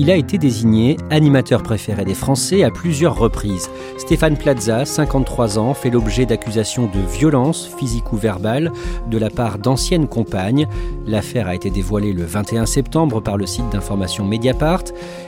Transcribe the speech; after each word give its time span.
Il 0.00 0.10
a 0.10 0.16
été 0.16 0.38
désigné 0.38 0.96
animateur 1.10 1.62
préféré 1.62 2.06
des 2.06 2.14
Français 2.14 2.64
à 2.64 2.70
plusieurs 2.70 3.18
reprises. 3.18 3.68
Stéphane 3.98 4.38
Plaza, 4.38 4.86
53 4.86 5.58
ans, 5.58 5.74
fait 5.74 5.90
l'objet 5.90 6.24
d'accusations 6.24 6.86
de 6.86 7.18
violence 7.18 7.68
physique 7.78 8.10
ou 8.10 8.16
verbale 8.16 8.72
de 9.10 9.18
la 9.18 9.28
part 9.28 9.58
d'anciennes 9.58 10.08
compagnes. 10.08 10.66
L'affaire 11.06 11.48
a 11.48 11.54
été 11.54 11.68
dévoilée 11.68 12.14
le 12.14 12.24
21 12.24 12.64
septembre 12.64 13.20
par 13.20 13.36
le 13.36 13.44
site 13.44 13.68
d'information 13.70 14.24
Mediapart 14.24 14.84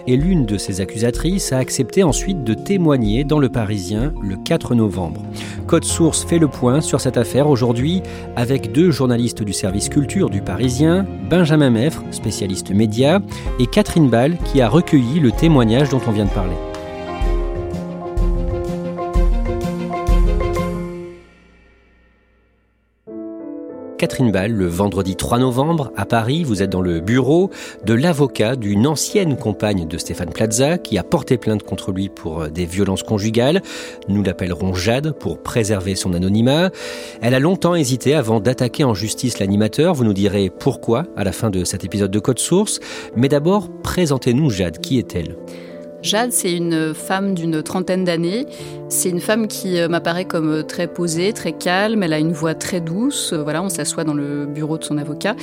et 0.07 0.17
l'une 0.17 0.47
de 0.47 0.57
ses 0.57 0.81
accusatrices 0.81 1.53
a 1.53 1.59
accepté 1.59 2.03
ensuite 2.03 2.43
de 2.43 2.55
témoigner 2.55 3.25
dans 3.25 3.39
Le 3.39 3.51
Parisien 3.51 4.15
le 4.23 4.37
4 4.37 4.75
novembre. 4.75 5.21
Code 5.67 5.85
Source 5.85 6.25
fait 6.25 6.39
le 6.39 6.49
point 6.49 6.81
sur 6.81 6.99
cette 6.99 7.19
affaire 7.19 7.47
aujourd'hui 7.47 8.03
avec 8.37 8.73
deux 8.73 8.91
journalistes 8.91 9.43
du 9.43 9.53
service 9.53 9.91
culture 9.91 10.31
du 10.31 10.41
Parisien, 10.41 11.07
Benjamin 11.29 11.71
Meffre, 11.71 12.03
spécialiste 12.11 12.71
média, 12.71 13.21
et 13.61 13.67
Catherine 13.67 14.09
Ball 14.09 14.39
qui 14.51 14.62
a 14.63 14.69
recueilli 14.69 15.21
le 15.21 15.33
témoignage 15.33 15.89
dont 15.89 16.01
on 16.07 16.13
vient 16.13 16.25
de 16.25 16.31
parler. 16.31 16.72
Catherine 24.03 24.33
Ball, 24.33 24.51
le 24.51 24.67
vendredi 24.67 25.15
3 25.15 25.39
novembre, 25.39 25.93
à 25.97 26.07
Paris, 26.07 26.43
vous 26.43 26.61
êtes 26.61 26.71
dans 26.71 26.81
le 26.81 26.99
bureau 26.99 27.51
de 27.87 27.95
l'avocat 27.95 28.57
d'une 28.57 28.89
ancienne 28.89 29.37
compagne 29.37 29.87
de 29.87 29.97
Stéphane 29.97 30.33
Plaza 30.33 30.77
qui 30.77 30.99
a 30.99 31.05
porté 31.05 31.39
plainte 31.39 31.63
contre 31.63 31.93
lui 31.93 32.09
pour 32.09 32.49
des 32.49 32.67
violences 32.67 33.05
conjugales. 33.05 33.63
Nous 34.09 34.25
l'appellerons 34.25 34.75
Jade 34.75 35.13
pour 35.13 35.41
préserver 35.41 35.95
son 35.95 36.15
anonymat. 36.15 36.71
Elle 37.21 37.35
a 37.35 37.39
longtemps 37.39 37.77
hésité 37.77 38.17
avant 38.17 38.41
d'attaquer 38.41 38.83
en 38.83 38.93
justice 38.93 39.39
l'animateur. 39.39 39.95
Vous 39.95 40.03
nous 40.03 40.15
direz 40.15 40.51
pourquoi 40.51 41.07
à 41.17 41.23
la 41.23 41.31
fin 41.31 41.51
de 41.51 41.63
cet 41.63 41.85
épisode 41.85 42.11
de 42.11 42.19
Code 42.19 42.41
Source. 42.41 42.81
Mais 43.15 43.29
d'abord, 43.29 43.69
présentez-nous 43.85 44.51
Jade. 44.51 44.81
Qui 44.81 44.99
est-elle? 44.99 45.37
Jade, 46.03 46.33
c'est 46.33 46.53
une 46.53 46.95
femme 46.95 47.35
d'une 47.35 47.63
trentaine 47.63 48.03
d'années. 48.03 48.47
C'est 48.89 49.09
une 49.09 49.21
femme 49.21 49.47
qui 49.47 49.79
euh, 49.79 49.89
m'apparaît 49.89 50.25
comme 50.25 50.51
euh, 50.51 50.63
très 50.63 50.89
posée, 50.89 51.33
très 51.33 51.53
calme. 51.53 52.03
Elle 52.03 52.13
a 52.13 52.19
une 52.19 52.33
voix 52.33 52.55
très 52.55 52.81
douce. 52.81 53.33
Euh, 53.33 53.43
voilà, 53.43 53.63
on 53.63 53.69
s'assoit 53.69 54.03
dans 54.03 54.13
le 54.13 54.45
bureau 54.47 54.79
de 54.79 54.85
son 54.85 54.99
avocat. 54.99 55.37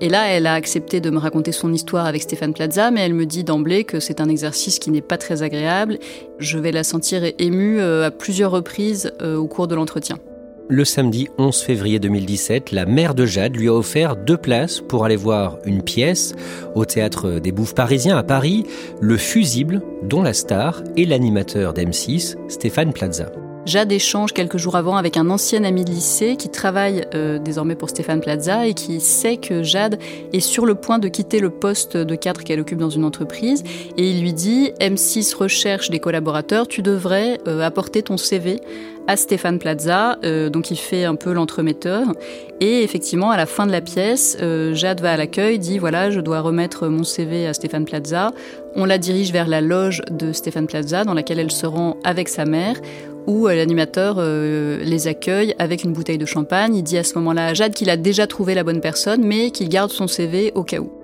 Et 0.00 0.08
là, 0.08 0.28
elle 0.28 0.46
a 0.46 0.54
accepté 0.54 1.00
de 1.00 1.10
me 1.10 1.18
raconter 1.18 1.50
son 1.50 1.72
histoire 1.72 2.06
avec 2.06 2.22
Stéphane 2.22 2.54
Plaza, 2.54 2.92
mais 2.92 3.00
elle 3.00 3.14
me 3.14 3.26
dit 3.26 3.42
d'emblée 3.42 3.82
que 3.82 3.98
c'est 3.98 4.20
un 4.20 4.28
exercice 4.28 4.78
qui 4.78 4.92
n'est 4.92 5.02
pas 5.02 5.18
très 5.18 5.42
agréable. 5.42 5.98
Je 6.38 6.58
vais 6.58 6.70
la 6.70 6.84
sentir 6.84 7.22
émue 7.38 7.80
à 7.80 8.10
plusieurs 8.10 8.50
reprises 8.50 9.12
au 9.22 9.46
cours 9.46 9.68
de 9.68 9.74
l'entretien. 9.74 10.18
Le 10.68 10.86
samedi 10.86 11.28
11 11.36 11.60
février 11.60 11.98
2017, 11.98 12.72
la 12.72 12.86
mère 12.86 13.14
de 13.14 13.26
Jade 13.26 13.54
lui 13.54 13.68
a 13.68 13.74
offert 13.74 14.16
deux 14.16 14.38
places 14.38 14.80
pour 14.80 15.04
aller 15.04 15.14
voir 15.14 15.58
une 15.66 15.82
pièce 15.82 16.34
au 16.74 16.86
théâtre 16.86 17.38
des 17.38 17.52
Bouffes 17.52 17.74
parisiens 17.74 18.16
à 18.16 18.22
Paris, 18.22 18.64
Le 18.98 19.18
Fusible, 19.18 19.82
dont 20.02 20.22
la 20.22 20.32
star 20.32 20.82
est 20.96 21.04
l'animateur 21.04 21.74
d'M6, 21.74 22.36
Stéphane 22.48 22.94
Plaza. 22.94 23.30
Jade 23.66 23.92
échange 23.92 24.34
quelques 24.34 24.58
jours 24.58 24.76
avant 24.76 24.96
avec 24.96 25.16
un 25.16 25.30
ancien 25.30 25.64
ami 25.64 25.86
de 25.86 25.90
lycée 25.90 26.36
qui 26.36 26.50
travaille 26.50 27.06
euh, 27.14 27.38
désormais 27.38 27.76
pour 27.76 27.88
Stéphane 27.88 28.20
Plaza 28.20 28.66
et 28.66 28.74
qui 28.74 29.00
sait 29.00 29.38
que 29.38 29.62
Jade 29.62 29.98
est 30.34 30.40
sur 30.40 30.66
le 30.66 30.74
point 30.74 30.98
de 30.98 31.08
quitter 31.08 31.40
le 31.40 31.48
poste 31.48 31.96
de 31.96 32.14
cadre 32.14 32.42
qu'elle 32.42 32.60
occupe 32.60 32.78
dans 32.78 32.90
une 32.90 33.04
entreprise. 33.04 33.64
Et 33.96 34.10
il 34.10 34.20
lui 34.20 34.34
dit 34.34 34.72
M6 34.80 35.34
recherche 35.34 35.88
des 35.88 35.98
collaborateurs, 35.98 36.68
tu 36.68 36.82
devrais 36.82 37.38
euh, 37.48 37.62
apporter 37.62 38.02
ton 38.02 38.18
CV 38.18 38.60
à 39.06 39.16
Stéphane 39.16 39.58
Plaza, 39.58 40.18
euh, 40.24 40.48
donc 40.48 40.70
il 40.70 40.76
fait 40.76 41.04
un 41.04 41.14
peu 41.14 41.32
l'entremetteur. 41.32 42.06
Et 42.60 42.82
effectivement, 42.82 43.30
à 43.30 43.36
la 43.36 43.46
fin 43.46 43.66
de 43.66 43.72
la 43.72 43.80
pièce, 43.80 44.36
euh, 44.40 44.74
Jade 44.74 45.00
va 45.00 45.12
à 45.12 45.16
l'accueil, 45.16 45.58
dit 45.58 45.78
voilà, 45.78 46.10
je 46.10 46.20
dois 46.20 46.40
remettre 46.40 46.88
mon 46.88 47.04
CV 47.04 47.46
à 47.46 47.54
Stéphane 47.54 47.84
Plaza. 47.84 48.32
On 48.74 48.84
la 48.84 48.98
dirige 48.98 49.32
vers 49.32 49.48
la 49.48 49.60
loge 49.60 50.02
de 50.10 50.32
Stéphane 50.32 50.66
Plaza, 50.66 51.04
dans 51.04 51.14
laquelle 51.14 51.38
elle 51.38 51.52
se 51.52 51.66
rend 51.66 51.96
avec 52.04 52.28
sa 52.28 52.44
mère, 52.44 52.76
où 53.26 53.46
euh, 53.46 53.54
l'animateur 53.54 54.20
les 54.20 55.08
accueille 55.08 55.54
avec 55.58 55.84
une 55.84 55.92
bouteille 55.92 56.18
de 56.18 56.26
champagne. 56.26 56.76
Il 56.76 56.82
dit 56.82 56.98
à 56.98 57.04
ce 57.04 57.14
moment-là 57.18 57.46
à 57.46 57.54
Jade 57.54 57.74
qu'il 57.74 57.90
a 57.90 57.96
déjà 57.96 58.26
trouvé 58.26 58.54
la 58.54 58.64
bonne 58.64 58.80
personne, 58.80 59.22
mais 59.24 59.50
qu'il 59.50 59.68
garde 59.68 59.90
son 59.90 60.06
CV 60.06 60.52
au 60.54 60.62
cas 60.62 60.78
où. 60.78 61.03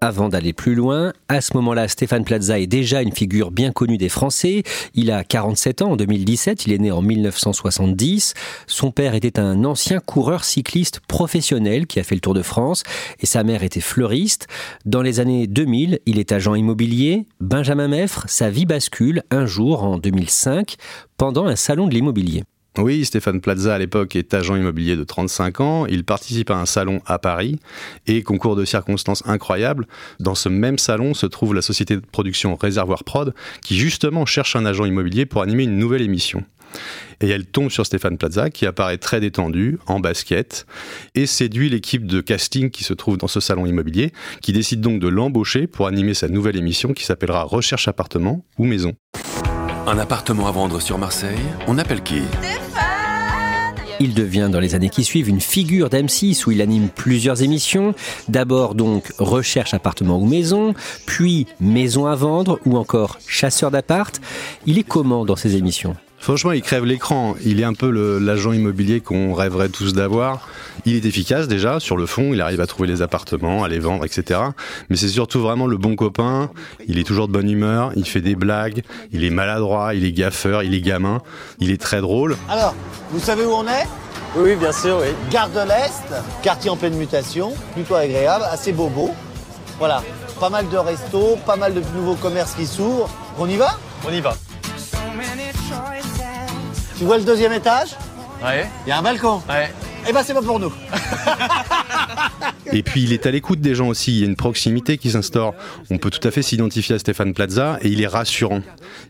Avant 0.00 0.28
d'aller 0.28 0.52
plus 0.52 0.76
loin, 0.76 1.12
à 1.28 1.40
ce 1.40 1.54
moment-là, 1.54 1.88
Stéphane 1.88 2.22
Plaza 2.22 2.60
est 2.60 2.68
déjà 2.68 3.02
une 3.02 3.10
figure 3.10 3.50
bien 3.50 3.72
connue 3.72 3.98
des 3.98 4.08
Français. 4.08 4.62
Il 4.94 5.10
a 5.10 5.24
47 5.24 5.82
ans 5.82 5.90
en 5.90 5.96
2017, 5.96 6.66
il 6.66 6.72
est 6.72 6.78
né 6.78 6.92
en 6.92 7.02
1970. 7.02 8.34
Son 8.68 8.92
père 8.92 9.16
était 9.16 9.40
un 9.40 9.64
ancien 9.64 9.98
coureur 9.98 10.44
cycliste 10.44 11.00
professionnel 11.00 11.88
qui 11.88 11.98
a 11.98 12.04
fait 12.04 12.14
le 12.14 12.20
Tour 12.20 12.34
de 12.34 12.42
France 12.42 12.84
et 13.18 13.26
sa 13.26 13.42
mère 13.42 13.64
était 13.64 13.80
fleuriste. 13.80 14.46
Dans 14.84 15.02
les 15.02 15.18
années 15.18 15.48
2000, 15.48 15.98
il 16.06 16.20
est 16.20 16.30
agent 16.30 16.54
immobilier. 16.54 17.26
Benjamin 17.40 17.88
Meffre, 17.88 18.24
sa 18.28 18.50
vie 18.50 18.66
bascule 18.66 19.24
un 19.32 19.46
jour 19.46 19.82
en 19.82 19.98
2005 19.98 20.76
pendant 21.16 21.46
un 21.46 21.56
salon 21.56 21.88
de 21.88 21.94
l'immobilier. 21.94 22.44
Oui, 22.78 23.04
Stéphane 23.04 23.40
Plaza 23.40 23.74
à 23.74 23.78
l'époque 23.78 24.14
est 24.14 24.34
agent 24.34 24.54
immobilier 24.54 24.94
de 24.94 25.02
35 25.02 25.60
ans. 25.60 25.86
Il 25.86 26.04
participe 26.04 26.50
à 26.50 26.56
un 26.56 26.64
salon 26.64 27.00
à 27.06 27.18
Paris 27.18 27.58
et 28.06 28.22
concours 28.22 28.54
de 28.54 28.64
circonstances 28.64 29.24
incroyables. 29.26 29.88
Dans 30.20 30.36
ce 30.36 30.48
même 30.48 30.78
salon 30.78 31.12
se 31.12 31.26
trouve 31.26 31.54
la 31.54 31.62
société 31.62 31.96
de 31.96 32.00
production 32.00 32.54
Réservoir 32.54 33.02
Prod 33.02 33.34
qui 33.62 33.76
justement 33.76 34.26
cherche 34.26 34.54
un 34.54 34.64
agent 34.64 34.84
immobilier 34.84 35.26
pour 35.26 35.42
animer 35.42 35.64
une 35.64 35.76
nouvelle 35.76 36.02
émission. 36.02 36.44
Et 37.20 37.28
elle 37.28 37.46
tombe 37.46 37.70
sur 37.70 37.84
Stéphane 37.84 38.16
Plaza 38.16 38.48
qui 38.48 38.64
apparaît 38.64 38.98
très 38.98 39.18
détendu, 39.18 39.78
en 39.86 39.98
basket, 39.98 40.64
et 41.16 41.26
séduit 41.26 41.68
l'équipe 41.68 42.06
de 42.06 42.20
casting 42.20 42.70
qui 42.70 42.84
se 42.84 42.94
trouve 42.94 43.16
dans 43.16 43.26
ce 43.26 43.40
salon 43.40 43.66
immobilier, 43.66 44.12
qui 44.40 44.52
décide 44.52 44.80
donc 44.80 45.00
de 45.00 45.08
l'embaucher 45.08 45.66
pour 45.66 45.88
animer 45.88 46.14
sa 46.14 46.28
nouvelle 46.28 46.56
émission 46.56 46.92
qui 46.92 47.04
s'appellera 47.04 47.42
Recherche 47.42 47.88
appartement 47.88 48.44
ou 48.56 48.66
maison. 48.66 48.94
Un 49.86 49.98
appartement 49.98 50.46
à 50.46 50.52
vendre 50.52 50.80
sur 50.80 50.98
Marseille 50.98 51.38
On 51.66 51.78
appelle 51.78 52.02
qui? 52.02 52.20
Il 54.00 54.14
devient 54.14 54.48
dans 54.50 54.60
les 54.60 54.74
années 54.74 54.90
qui 54.90 55.04
suivent 55.04 55.28
une 55.28 55.40
figure 55.40 55.88
d'M6 55.88 56.46
où 56.46 56.52
il 56.52 56.60
anime 56.60 56.88
plusieurs 56.88 57.42
émissions. 57.42 57.94
D'abord 58.28 58.74
donc 58.74 59.12
Recherche 59.18 59.74
appartement 59.74 60.18
ou 60.18 60.26
maison, 60.26 60.74
puis 61.06 61.46
Maison 61.60 62.06
à 62.06 62.14
vendre 62.14 62.58
ou 62.64 62.76
encore 62.76 63.18
Chasseur 63.26 63.70
d'appart. 63.70 64.20
Il 64.66 64.78
est 64.78 64.84
comment 64.84 65.24
dans 65.24 65.36
ces 65.36 65.56
émissions? 65.56 65.96
Franchement, 66.20 66.52
il 66.52 66.62
crève 66.62 66.84
l'écran. 66.84 67.36
Il 67.44 67.60
est 67.60 67.64
un 67.64 67.72
peu 67.72 67.90
l'agent 68.18 68.52
immobilier 68.52 69.00
qu'on 69.00 69.34
rêverait 69.34 69.68
tous 69.68 69.94
d'avoir. 69.94 70.48
Il 70.84 70.94
est 70.94 71.04
efficace 71.04 71.48
déjà 71.48 71.80
sur 71.80 71.96
le 71.96 72.06
fond. 72.06 72.32
Il 72.34 72.40
arrive 72.40 72.60
à 72.60 72.66
trouver 72.66 72.88
les 72.88 73.02
appartements, 73.02 73.64
à 73.64 73.68
les 73.68 73.78
vendre, 73.78 74.04
etc. 74.04 74.40
Mais 74.90 74.96
c'est 74.96 75.08
surtout 75.08 75.40
vraiment 75.40 75.66
le 75.66 75.76
bon 75.76 75.96
copain. 75.96 76.50
Il 76.86 76.98
est 76.98 77.04
toujours 77.04 77.28
de 77.28 77.32
bonne 77.32 77.48
humeur. 77.48 77.92
Il 77.96 78.04
fait 78.04 78.20
des 78.20 78.34
blagues. 78.34 78.82
Il 79.12 79.24
est 79.24 79.30
maladroit. 79.30 79.94
Il 79.94 80.04
est 80.04 80.12
gaffeur. 80.12 80.62
Il 80.62 80.74
est 80.74 80.80
gamin. 80.80 81.22
Il 81.60 81.70
est 81.70 81.80
très 81.80 82.00
drôle. 82.00 82.36
Alors, 82.48 82.74
vous 83.10 83.20
savez 83.20 83.44
où 83.44 83.52
on 83.52 83.66
est? 83.66 83.86
Oui, 84.36 84.56
bien 84.56 84.72
sûr, 84.72 84.98
oui. 85.00 85.08
Gare 85.30 85.48
de 85.48 85.60
l'Est, 85.60 86.04
quartier 86.42 86.68
en 86.68 86.76
pleine 86.76 86.94
mutation, 86.94 87.54
plutôt 87.72 87.94
agréable, 87.94 88.44
assez 88.50 88.72
bobo. 88.72 89.10
Voilà, 89.78 90.02
pas 90.38 90.50
mal 90.50 90.68
de 90.68 90.76
restos, 90.76 91.38
pas 91.46 91.56
mal 91.56 91.72
de 91.72 91.80
nouveaux 91.96 92.14
commerces 92.14 92.52
qui 92.52 92.66
s'ouvrent. 92.66 93.08
On 93.38 93.48
y 93.48 93.56
va? 93.56 93.78
On 94.06 94.12
y 94.12 94.20
va. 94.20 94.34
Tu 96.98 97.04
vois 97.04 97.18
le 97.18 97.24
deuxième 97.24 97.52
étage 97.52 97.90
Ouais. 98.44 98.68
Il 98.86 98.90
y 98.90 98.92
a 98.92 98.98
un 98.98 99.02
balcon. 99.02 99.40
Ouais. 99.48 99.68
Eh 100.08 100.12
ben 100.12 100.22
c'est 100.22 100.34
pas 100.34 100.42
pour 100.42 100.60
nous. 100.60 100.72
Et 102.72 102.82
puis 102.82 103.02
il 103.02 103.12
est 103.12 103.26
à 103.26 103.30
l'écoute 103.30 103.60
des 103.60 103.74
gens 103.74 103.88
aussi, 103.88 104.12
il 104.12 104.20
y 104.20 104.22
a 104.22 104.26
une 104.26 104.36
proximité 104.36 104.98
qui 104.98 105.10
s'instaure. 105.10 105.54
On 105.90 105.98
peut 105.98 106.10
tout 106.10 106.26
à 106.26 106.30
fait 106.30 106.42
s'identifier 106.42 106.94
à 106.94 106.98
Stéphane 106.98 107.34
Plaza 107.34 107.78
et 107.82 107.88
il 107.88 108.02
est 108.02 108.06
rassurant. 108.06 108.60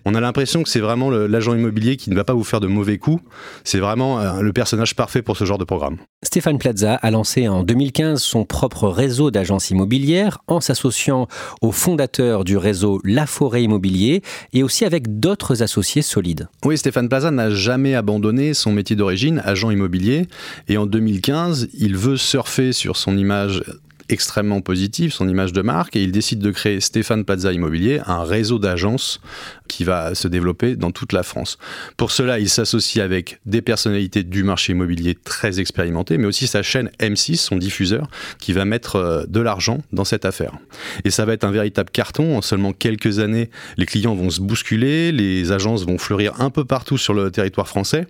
On 0.04 0.14
a 0.14 0.20
l'impression 0.20 0.62
que 0.62 0.68
c'est 0.68 0.80
vraiment 0.80 1.10
l'agent 1.10 1.54
immobilier 1.54 1.96
qui 1.96 2.10
ne 2.10 2.14
va 2.14 2.24
pas 2.24 2.34
vous 2.34 2.44
faire 2.44 2.60
de 2.60 2.68
mauvais 2.68 2.98
coups. 2.98 3.22
C'est 3.64 3.80
vraiment 3.80 4.20
euh, 4.20 4.40
le 4.40 4.52
personnage 4.52 4.94
parfait 4.94 5.22
pour 5.22 5.36
ce 5.36 5.44
genre 5.44 5.58
de 5.58 5.64
programme. 5.64 5.98
Stéphane 6.24 6.58
Plaza 6.58 6.96
a 6.96 7.12
lancé 7.12 7.46
en 7.46 7.62
2015 7.62 8.20
son 8.20 8.44
propre 8.44 8.88
réseau 8.88 9.30
d'agences 9.30 9.70
immobilières 9.70 10.38
en 10.48 10.60
s'associant 10.60 11.28
au 11.62 11.70
fondateur 11.70 12.42
du 12.42 12.56
réseau 12.56 13.00
La 13.04 13.24
Forêt 13.24 13.62
Immobilier 13.62 14.22
et 14.52 14.64
aussi 14.64 14.84
avec 14.84 15.20
d'autres 15.20 15.62
associés 15.62 16.02
solides. 16.02 16.48
Oui, 16.64 16.76
Stéphane 16.76 17.08
Plaza 17.08 17.30
n'a 17.30 17.50
jamais 17.50 17.94
abandonné 17.94 18.52
son 18.52 18.72
métier 18.72 18.96
d'origine, 18.96 19.40
agent 19.44 19.70
immobilier, 19.70 20.26
et 20.66 20.76
en 20.76 20.86
2015, 20.86 21.68
il 21.72 21.96
veut 21.96 22.16
surfer 22.16 22.72
sur 22.72 22.96
son 22.96 23.16
image 23.16 23.62
extrêmement 24.08 24.60
positive, 24.60 25.12
son 25.12 25.28
image 25.28 25.52
de 25.52 25.62
marque, 25.62 25.94
et 25.94 26.02
il 26.02 26.10
décide 26.10 26.40
de 26.40 26.50
créer 26.50 26.80
Stéphane 26.80 27.24
Plaza 27.24 27.52
Immobilier, 27.52 28.00
un 28.06 28.24
réseau 28.24 28.58
d'agences 28.58 29.20
qui 29.68 29.84
va 29.84 30.14
se 30.14 30.26
développer 30.26 30.74
dans 30.74 30.90
toute 30.90 31.12
la 31.12 31.22
France. 31.22 31.58
Pour 31.96 32.10
cela, 32.10 32.38
il 32.38 32.48
s'associe 32.48 33.04
avec 33.04 33.40
des 33.46 33.62
personnalités 33.62 34.24
du 34.24 34.42
marché 34.42 34.72
immobilier 34.72 35.14
très 35.14 35.60
expérimentées, 35.60 36.18
mais 36.18 36.26
aussi 36.26 36.46
sa 36.46 36.62
chaîne 36.62 36.90
M6, 37.00 37.36
son 37.36 37.56
diffuseur, 37.56 38.08
qui 38.38 38.52
va 38.52 38.64
mettre 38.64 38.96
euh, 38.96 39.24
de 39.28 39.40
l'argent 39.40 39.78
dans 39.92 40.04
cette 40.04 40.24
affaire. 40.24 40.52
Et 41.04 41.10
ça 41.10 41.24
va 41.24 41.34
être 41.34 41.44
un 41.44 41.50
véritable 41.50 41.90
carton. 41.90 42.36
En 42.36 42.42
seulement 42.42 42.72
quelques 42.72 43.18
années, 43.18 43.50
les 43.76 43.86
clients 43.86 44.14
vont 44.14 44.30
se 44.30 44.40
bousculer, 44.40 45.12
les 45.12 45.52
agences 45.52 45.84
vont 45.84 45.98
fleurir 45.98 46.40
un 46.40 46.50
peu 46.50 46.64
partout 46.64 46.98
sur 46.98 47.14
le 47.14 47.30
territoire 47.30 47.68
français, 47.68 48.06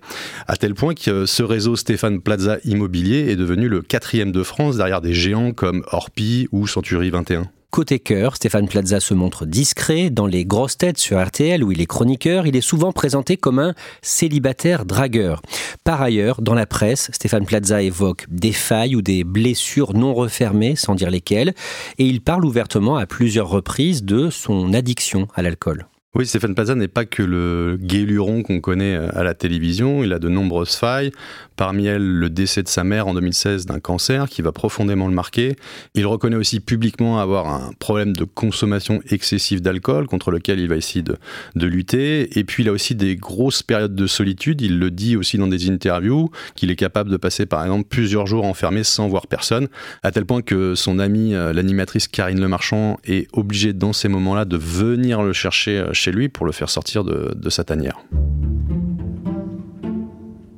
à 0.46 0.56
tel 0.56 0.74
point 0.74 0.94
que 0.94 1.26
ce 1.26 1.42
réseau 1.42 1.76
Stéphane 1.76 2.20
Plaza 2.20 2.58
Immobilier 2.64 3.30
est 3.30 3.36
devenu 3.36 3.68
le 3.68 3.82
quatrième 3.82 4.32
de 4.32 4.42
France 4.42 4.76
derrière 4.76 5.00
des 5.00 5.14
géants 5.14 5.52
comme 5.52 5.84
Orpi 5.90 6.48
ou 6.52 6.66
Century 6.66 7.10
21. 7.10 7.50
Côté 7.70 7.98
cœur, 7.98 8.36
Stéphane 8.36 8.66
Plaza 8.66 8.98
se 8.98 9.12
montre 9.12 9.44
discret. 9.44 10.08
Dans 10.08 10.26
les 10.26 10.46
grosses 10.46 10.78
têtes 10.78 10.96
sur 10.96 11.22
RTL, 11.22 11.62
où 11.62 11.70
il 11.70 11.82
est 11.82 11.86
chroniqueur, 11.86 12.46
il 12.46 12.56
est 12.56 12.62
souvent 12.62 12.92
présenté 12.92 13.36
comme 13.36 13.58
un 13.58 13.74
célibataire 14.00 14.86
dragueur. 14.86 15.42
Par 15.84 16.00
ailleurs, 16.00 16.40
dans 16.40 16.54
la 16.54 16.66
presse, 16.66 17.10
Stéphane 17.12 17.44
Plaza 17.44 17.82
évoque 17.82 18.24
des 18.30 18.52
failles 18.52 18.96
ou 18.96 19.02
des 19.02 19.22
blessures 19.22 19.94
non 19.94 20.14
refermées, 20.14 20.76
sans 20.76 20.94
dire 20.94 21.10
lesquelles, 21.10 21.54
et 21.98 22.06
il 22.06 22.22
parle 22.22 22.46
ouvertement 22.46 22.96
à 22.96 23.06
plusieurs 23.06 23.48
reprises 23.48 24.02
de 24.02 24.30
son 24.30 24.72
addiction 24.72 25.28
à 25.34 25.42
l'alcool. 25.42 25.86
Oui, 26.14 26.26
Stéphane 26.26 26.54
Plaza 26.54 26.74
n'est 26.74 26.88
pas 26.88 27.04
que 27.04 27.22
le 27.22 27.76
guéluron 27.78 28.42
qu'on 28.42 28.62
connaît 28.62 28.96
euh, 28.96 29.10
à 29.12 29.22
la 29.24 29.34
télévision, 29.34 30.02
il 30.02 30.14
a 30.14 30.18
de 30.18 30.30
nombreuses 30.30 30.74
failles, 30.74 31.12
parmi 31.54 31.84
elles 31.84 32.02
le 32.02 32.30
décès 32.30 32.62
de 32.62 32.68
sa 32.68 32.82
mère 32.82 33.08
en 33.08 33.14
2016 33.14 33.66
d'un 33.66 33.78
cancer 33.78 34.30
qui 34.30 34.40
va 34.40 34.50
profondément 34.50 35.06
le 35.06 35.12
marquer. 35.12 35.56
Il 35.94 36.06
reconnaît 36.06 36.36
aussi 36.36 36.60
publiquement 36.60 37.20
avoir 37.20 37.48
un 37.48 37.72
problème 37.78 38.16
de 38.16 38.24
consommation 38.24 39.02
excessive 39.10 39.60
d'alcool 39.60 40.06
contre 40.06 40.30
lequel 40.30 40.60
il 40.60 40.68
va 40.68 40.76
essayer 40.76 41.02
de, 41.02 41.16
de 41.56 41.66
lutter. 41.66 42.38
Et 42.38 42.44
puis 42.44 42.62
il 42.62 42.70
a 42.70 42.72
aussi 42.72 42.94
des 42.94 43.14
grosses 43.14 43.62
périodes 43.62 43.94
de 43.94 44.06
solitude, 44.06 44.62
il 44.62 44.78
le 44.78 44.90
dit 44.90 45.14
aussi 45.14 45.36
dans 45.36 45.46
des 45.46 45.68
interviews, 45.68 46.30
qu'il 46.54 46.70
est 46.70 46.76
capable 46.76 47.10
de 47.10 47.18
passer 47.18 47.44
par 47.44 47.62
exemple 47.62 47.86
plusieurs 47.86 48.26
jours 48.26 48.46
enfermé 48.46 48.82
sans 48.82 49.08
voir 49.08 49.26
personne, 49.26 49.68
à 50.02 50.10
tel 50.10 50.24
point 50.24 50.40
que 50.40 50.74
son 50.74 51.00
amie, 51.00 51.34
euh, 51.34 51.52
l'animatrice 51.52 52.08
Karine 52.08 52.40
Lemarchand, 52.40 52.98
est 53.04 53.28
obligée 53.34 53.74
dans 53.74 53.92
ces 53.92 54.08
moments-là 54.08 54.46
de 54.46 54.56
venir 54.56 55.22
le 55.22 55.34
chercher 55.34 55.78
euh, 55.78 55.92
chez 55.98 56.12
lui 56.12 56.28
pour 56.28 56.46
le 56.46 56.52
faire 56.52 56.70
sortir 56.70 57.04
de, 57.04 57.34
de 57.34 57.50
sa 57.50 57.64
tanière. 57.64 57.98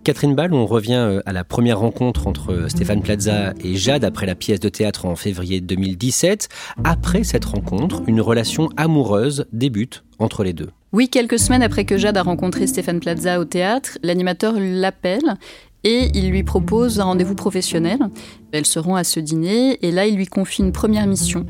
Catherine 0.03 0.35
Ball, 0.35 0.55
on 0.55 0.65
revient 0.65 0.95
euh, 0.95 1.21
à 1.27 1.33
la 1.33 1.45
première 1.45 1.79
rencontre 1.79 2.27
entre 2.27 2.67
Stéphane 2.69 3.03
Plaza 3.03 3.53
et 3.63 3.77
Jade 3.77 4.05
après 4.05 4.27
la 4.27 4.35
pièce 4.35 4.59
de 4.59 4.71
théâtre 4.71 5.05
en 5.05 5.15
février 5.15 5.61
2017. 5.61 6.49
Après 6.85 7.23
cette 7.23 7.45
rencontre, 7.45 8.03
une 8.07 8.21
relation 8.21 8.71
amoureuse 8.77 9.47
débute 9.53 10.05
entre 10.19 10.43
les 10.43 10.55
deux. 10.55 10.71
Oui, 10.93 11.09
quelques 11.09 11.39
semaines 11.39 11.63
après 11.63 11.85
que 11.85 11.99
Jade 11.99 12.17
a 12.17 12.23
rencontré 12.23 12.67
Stéphane 12.67 12.99
Plaza 12.99 13.39
au 13.39 13.45
théâtre, 13.45 13.99
l'animateur 14.03 14.55
l'appelle 14.59 15.37
et 15.85 16.11
il 16.15 16.31
lui 16.31 16.43
propose 16.43 16.99
un 17.01 17.05
rendez-vous 17.05 17.35
professionnel. 17.35 17.99
Elle 18.53 18.67
se 18.67 18.79
rend 18.79 18.97
à 18.97 19.05
ce 19.05 19.21
dîner 19.21 19.79
et 19.87 19.93
là, 19.93 20.07
il 20.07 20.17
lui 20.17 20.27
confie 20.27 20.63
une 20.63 20.73
première 20.73 21.07
mission. 21.07 21.47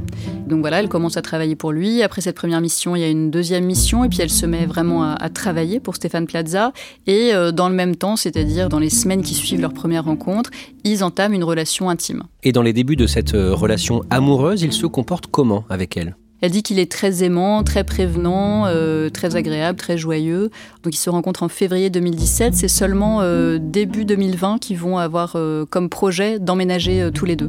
Donc 0.50 0.60
voilà, 0.60 0.80
elle 0.80 0.88
commence 0.88 1.16
à 1.16 1.22
travailler 1.22 1.56
pour 1.56 1.72
lui. 1.72 2.02
Après 2.02 2.20
cette 2.20 2.36
première 2.36 2.60
mission, 2.60 2.96
il 2.96 3.00
y 3.00 3.04
a 3.04 3.08
une 3.08 3.30
deuxième 3.30 3.64
mission 3.64 4.04
et 4.04 4.08
puis 4.08 4.18
elle 4.20 4.30
se 4.30 4.44
met 4.46 4.66
vraiment 4.66 5.04
à, 5.04 5.12
à 5.12 5.28
travailler 5.30 5.80
pour 5.80 5.96
Stéphane 5.96 6.26
Plaza. 6.26 6.72
Et 7.06 7.32
euh, 7.32 7.52
dans 7.52 7.68
le 7.68 7.74
même 7.74 7.96
temps, 7.96 8.16
c'est-à-dire 8.16 8.68
dans 8.68 8.78
les 8.78 8.90
semaines 8.90 9.22
qui 9.22 9.34
suivent 9.34 9.60
leur 9.60 9.72
première 9.72 10.04
rencontre, 10.04 10.50
ils 10.84 11.02
entament 11.02 11.34
une 11.34 11.44
relation 11.44 11.88
intime. 11.88 12.24
Et 12.42 12.52
dans 12.52 12.62
les 12.62 12.72
débuts 12.72 12.96
de 12.96 13.06
cette 13.06 13.34
euh, 13.34 13.54
relation 13.54 14.02
amoureuse, 14.10 14.62
il 14.62 14.72
se 14.72 14.86
comporte 14.86 15.28
comment 15.28 15.64
avec 15.70 15.96
elle? 15.96 16.16
Elle 16.40 16.50
dit 16.50 16.62
qu'il 16.62 16.78
est 16.78 16.90
très 16.90 17.22
aimant, 17.22 17.62
très 17.62 17.84
prévenant, 17.84 18.64
euh, 18.66 19.10
très 19.10 19.36
agréable, 19.36 19.78
très 19.78 19.98
joyeux. 19.98 20.50
Donc 20.82 20.94
ils 20.94 20.98
se 20.98 21.10
rencontrent 21.10 21.42
en 21.42 21.48
février 21.48 21.90
2017. 21.90 22.54
C'est 22.54 22.68
seulement 22.68 23.20
euh, 23.20 23.58
début 23.60 24.04
2020 24.04 24.58
qu'ils 24.58 24.78
vont 24.78 24.98
avoir 24.98 25.32
euh, 25.36 25.66
comme 25.68 25.90
projet 25.90 26.38
d'emménager 26.38 27.10
tous 27.14 27.26
les 27.26 27.36
deux. 27.36 27.48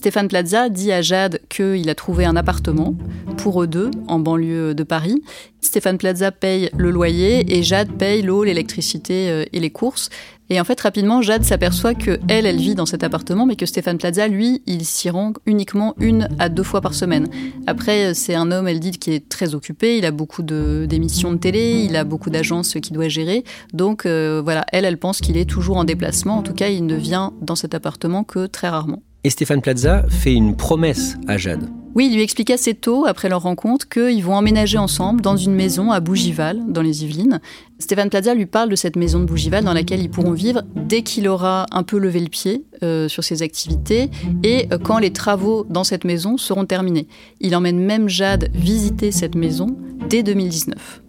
Stéphane 0.00 0.28
Plaza 0.28 0.70
dit 0.70 0.92
à 0.92 1.02
Jade 1.02 1.40
qu'il 1.50 1.90
a 1.90 1.94
trouvé 1.94 2.24
un 2.24 2.34
appartement 2.34 2.94
pour 3.36 3.62
eux 3.62 3.66
deux 3.66 3.90
en 4.08 4.18
banlieue 4.18 4.74
de 4.74 4.82
Paris. 4.82 5.22
Stéphane 5.60 5.98
Plaza 5.98 6.32
paye 6.32 6.70
le 6.74 6.90
loyer 6.90 7.58
et 7.58 7.62
Jade 7.62 7.92
paye 7.98 8.22
l'eau, 8.22 8.42
l'électricité 8.42 9.28
euh, 9.28 9.44
et 9.52 9.60
les 9.60 9.68
courses. 9.68 10.08
Et 10.48 10.58
en 10.58 10.64
fait, 10.64 10.80
rapidement, 10.80 11.20
Jade 11.20 11.44
s'aperçoit 11.44 11.92
que 11.92 12.18
elle, 12.28 12.46
elle 12.46 12.56
vit 12.56 12.74
dans 12.74 12.86
cet 12.86 13.04
appartement, 13.04 13.44
mais 13.44 13.56
que 13.56 13.66
Stéphane 13.66 13.98
Plaza, 13.98 14.26
lui, 14.26 14.62
il 14.66 14.86
s'y 14.86 15.10
rend 15.10 15.34
uniquement 15.44 15.94
une 16.00 16.28
à 16.38 16.48
deux 16.48 16.62
fois 16.62 16.80
par 16.80 16.94
semaine. 16.94 17.28
Après, 17.66 18.14
c'est 18.14 18.34
un 18.34 18.50
homme, 18.50 18.68
elle 18.68 18.80
dit, 18.80 18.92
qui 18.92 19.12
est 19.12 19.28
très 19.28 19.54
occupé. 19.54 19.98
Il 19.98 20.06
a 20.06 20.12
beaucoup 20.12 20.42
de- 20.42 20.86
d'émissions 20.88 21.30
de, 21.30 21.36
télé, 21.36 21.84
il 21.86 21.94
a 21.94 22.04
beaucoup 22.04 22.30
d'agences 22.30 22.72
qu'il 22.72 22.94
doit 22.94 23.08
gérer. 23.08 23.44
Donc 23.74 24.06
euh, 24.06 24.40
voilà, 24.42 24.64
elle, 24.72 24.86
elle 24.86 24.96
pense 24.98 25.20
qu'il 25.20 25.36
est 25.36 25.44
toujours 25.44 25.76
en 25.76 25.84
déplacement. 25.84 26.38
En 26.38 26.42
tout 26.42 26.54
cas, 26.54 26.68
il 26.68 26.86
ne 26.86 26.96
vient 26.96 27.34
dans 27.42 27.54
cet 27.54 27.74
appartement 27.74 28.24
que 28.24 28.46
très 28.46 28.70
rarement. 28.70 29.02
Et 29.22 29.30
Stéphane 29.30 29.60
Plaza 29.60 30.04
fait 30.08 30.32
une 30.32 30.56
promesse 30.56 31.16
à 31.28 31.36
Jade. 31.36 31.68
Oui, 31.94 32.08
il 32.10 32.14
lui 32.14 32.22
explique 32.22 32.50
assez 32.50 32.72
tôt, 32.74 33.04
après 33.06 33.28
leur 33.28 33.42
rencontre, 33.42 33.88
qu'ils 33.88 34.24
vont 34.24 34.34
emménager 34.34 34.78
ensemble 34.78 35.20
dans 35.20 35.36
une 35.36 35.54
maison 35.54 35.90
à 35.90 36.00
Bougival, 36.00 36.60
dans 36.68 36.82
les 36.82 37.04
Yvelines. 37.04 37.40
Stéphane 37.80 38.08
Plaza 38.08 38.32
lui 38.32 38.46
parle 38.46 38.70
de 38.70 38.76
cette 38.76 38.96
maison 38.96 39.18
de 39.18 39.24
Bougival 39.24 39.64
dans 39.64 39.74
laquelle 39.74 40.00
ils 40.00 40.08
pourront 40.08 40.32
vivre 40.32 40.62
dès 40.74 41.02
qu'il 41.02 41.28
aura 41.28 41.66
un 41.72 41.82
peu 41.82 41.98
levé 41.98 42.20
le 42.20 42.28
pied 42.28 42.64
euh, 42.82 43.08
sur 43.08 43.24
ses 43.24 43.42
activités 43.42 44.08
et 44.44 44.68
euh, 44.72 44.78
quand 44.78 44.98
les 44.98 45.12
travaux 45.12 45.66
dans 45.68 45.84
cette 45.84 46.04
maison 46.04 46.38
seront 46.38 46.64
terminés. 46.64 47.08
Il 47.40 47.56
emmène 47.56 47.78
même 47.78 48.08
Jade 48.08 48.50
visiter 48.54 49.10
cette 49.10 49.34
maison 49.34 49.76
dès 50.08 50.22
2019. 50.22 51.02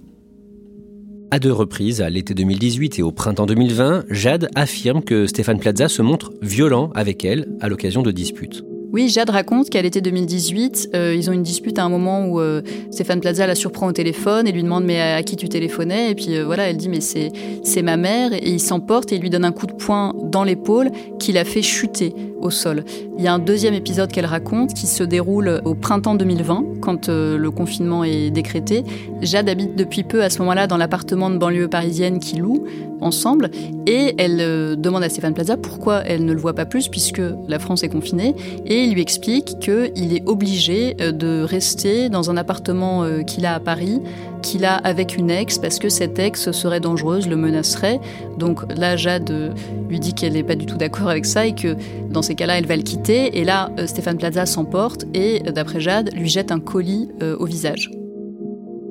À 1.34 1.40
deux 1.40 1.54
reprises, 1.54 2.02
à 2.02 2.10
l'été 2.10 2.34
2018 2.34 3.00
et 3.00 3.04
au 3.04 3.14
printemps 3.14 3.46
2020, 3.46 4.04
Jade 4.10 4.50
affirme 4.54 5.02
que 5.02 5.28
Stéphane 5.28 5.60
Plaza 5.60 5.88
se 5.88 6.02
montre 6.02 6.34
violent 6.42 6.92
avec 6.94 7.24
elle 7.24 7.48
à 7.62 7.70
l'occasion 7.70 8.02
de 8.02 8.12
disputes. 8.12 8.66
Oui, 8.94 9.08
Jade 9.08 9.30
raconte 9.30 9.70
qu'à 9.70 9.82
l'été 9.82 10.02
2018, 10.02 10.90
euh, 10.96 11.16
ils 11.16 11.30
ont 11.30 11.34
une 11.34 11.44
dispute 11.44 11.80
à 11.80 11.86
un 11.86 11.90
moment 11.90 12.26
où 12.26 12.42
euh, 12.42 12.62
Stéphane 12.92 13.22
Plaza 13.22 13.48
la 13.48 13.56
surprend 13.56 13.88
au 13.88 13.94
téléphone 13.94 14.48
et 14.48 14.52
lui 14.52 14.64
demande 14.64 14.84
mais 14.84 15.00
à, 15.00 15.24
qui 15.24 15.38
tu 15.38 15.48
téléphonais? 15.48 16.12
Et 16.12 16.16
puis 16.16 16.36
euh, 16.36 16.44
voilà, 16.44 16.70
elle 16.70 16.76
dit 16.76 16.90
mais 16.90 17.00
c'est 17.00 17.32
c'est 17.64 17.84
ma 17.84 17.96
mère 17.96 18.34
et 18.34 18.50
il 18.50 18.60
s'emporte 18.60 19.14
et 19.14 19.16
il 19.16 19.22
lui 19.22 19.30
donne 19.30 19.46
un 19.46 19.54
coup 19.54 19.66
de 19.66 19.72
poing 19.72 20.14
dans 20.24 20.44
l'épaule 20.44 20.92
qui 21.20 21.32
l'a 21.32 21.46
fait 21.46 21.62
chuter 21.62 22.14
au 22.42 22.50
sol. 22.50 22.84
Il 23.18 23.24
y 23.24 23.28
a 23.28 23.34
un 23.34 23.40
deuxième 23.40 23.76
épisode 23.76 24.12
qu'elle 24.12 24.26
raconte 24.26 24.74
qui 24.74 24.88
se 24.88 25.04
déroule 25.04 25.62
au 25.64 25.74
printemps 25.74 26.16
2020 26.16 26.66
quand 26.82 27.08
euh, 27.08 27.38
le 27.38 27.52
confinement 27.52 28.04
est 28.04 28.30
décrété. 28.30 28.84
Jade 29.22 29.48
habite 29.48 29.76
depuis 29.76 30.04
peu 30.04 30.22
à 30.22 30.30
ce 30.30 30.40
moment-là 30.40 30.68
dans 30.68 30.78
l'appartement 30.78 31.30
de 31.30 31.38
banlieue 31.38 31.70
parisienne 31.70 32.20
qu'ils 32.20 32.42
louent 32.42 32.66
ensemble 33.00 33.52
et 33.88 34.16
elle 34.18 34.80
demande 34.80 35.04
à 35.04 35.10
Stéphane 35.10 35.34
Plaza 35.34 35.58
pourquoi 35.58 36.02
elle 36.06 36.26
ne 36.26 36.34
le 36.34 36.40
voit 36.40 36.54
pas 36.54 36.66
plus 36.66 36.88
puisque 36.88 37.22
la 37.48 37.58
France 37.58 37.84
est 37.84 37.90
confinée 37.90 38.36
et 38.66 38.81
il 38.84 38.94
lui 38.94 39.02
explique 39.02 39.60
qu'il 39.60 40.16
est 40.16 40.28
obligé 40.28 40.96
euh, 41.02 41.12
de 41.12 41.44
rester 41.44 42.10
dans 42.10 42.30
un 42.30 42.38
appartement 42.38 43.04
euh, 43.04 43.22
qu'il 43.22 43.46
a 43.46 43.56
à 43.56 43.60
Paris, 43.60 44.02
qu'il 44.42 44.66
a 44.66 44.76
avec 44.76 45.18
une 45.18 45.30
ex, 45.30 45.58
parce 45.58 45.80
que 45.80 45.90
cette 45.90 46.18
ex 46.20 46.52
serait 46.52 46.80
dangereuse, 46.80 47.28
le 47.28 47.36
menacerait. 47.36 48.00
Donc 48.38 48.62
là, 48.76 48.96
Jade 48.96 49.30
euh, 49.32 49.50
lui 49.90 50.00
dit 50.00 50.14
qu'elle 50.14 50.34
n'est 50.34 50.44
pas 50.44 50.56
du 50.56 50.66
tout 50.66 50.78
d'accord 50.78 51.10
avec 51.10 51.26
ça 51.26 51.46
et 51.46 51.54
que 51.54 51.76
dans 52.10 52.22
ces 52.22 52.36
cas-là, 52.36 52.58
elle 52.58 52.68
va 52.68 52.76
le 52.76 52.84
quitter. 52.84 53.38
Et 53.40 53.44
là, 53.44 53.70
Stéphane 53.86 54.18
Plaza 54.18 54.46
s'emporte 54.46 55.06
et, 55.14 55.40
d'après 55.40 55.80
Jade, 55.80 56.12
lui 56.14 56.30
jette 56.30 56.52
un 56.52 56.60
colis 56.60 57.10
au 57.22 57.46
visage. 57.46 57.92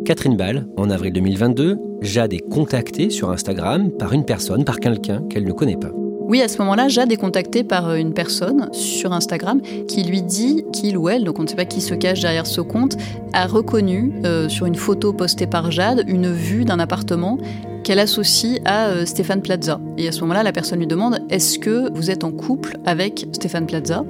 Catherine 0.04 0.36
Ball, 0.36 0.66
en 0.76 0.90
avril 0.90 1.12
2022, 1.12 1.76
Jade 2.00 2.32
est 2.32 2.48
contactée 2.48 3.10
sur 3.10 3.30
Instagram 3.30 3.90
par 3.90 4.12
une 4.12 4.24
personne, 4.24 4.64
par 4.64 4.80
quelqu'un 4.80 5.22
qu'elle 5.28 5.44
ne 5.44 5.52
connaît 5.52 5.76
pas. 5.76 5.92
Oui, 6.30 6.42
à 6.42 6.46
ce 6.46 6.58
moment-là, 6.58 6.86
Jade 6.86 7.10
est 7.10 7.16
contactée 7.16 7.64
par 7.64 7.88
euh, 7.88 7.96
une 7.96 8.14
personne 8.14 8.72
sur 8.72 9.12
Instagram 9.12 9.60
qui 9.88 10.04
lui 10.04 10.22
dit 10.22 10.64
qu'il 10.72 10.96
ou 10.96 11.08
elle, 11.08 11.24
donc 11.24 11.40
on 11.40 11.42
ne 11.42 11.48
sait 11.48 11.56
pas 11.56 11.64
qui 11.64 11.80
se 11.80 11.92
cache 11.92 12.20
derrière 12.20 12.46
ce 12.46 12.60
compte, 12.60 12.96
a 13.32 13.48
reconnu 13.48 14.12
euh, 14.24 14.48
sur 14.48 14.66
une 14.66 14.76
photo 14.76 15.12
postée 15.12 15.48
par 15.48 15.72
Jade 15.72 16.04
une 16.06 16.32
vue 16.32 16.64
d'un 16.64 16.78
appartement 16.78 17.36
qu'elle 17.82 17.98
associe 17.98 18.60
à 18.64 18.90
euh, 18.90 19.06
Stéphane 19.06 19.42
Plaza. 19.42 19.80
Et 19.98 20.06
à 20.06 20.12
ce 20.12 20.20
moment-là, 20.20 20.44
la 20.44 20.52
personne 20.52 20.78
lui 20.78 20.86
demande 20.86 21.18
Est-ce 21.30 21.58
que 21.58 21.92
vous 21.94 22.12
êtes 22.12 22.22
en 22.22 22.30
couple 22.30 22.76
avec 22.86 23.26
Stéphane 23.32 23.66
Plaza? 23.66 24.04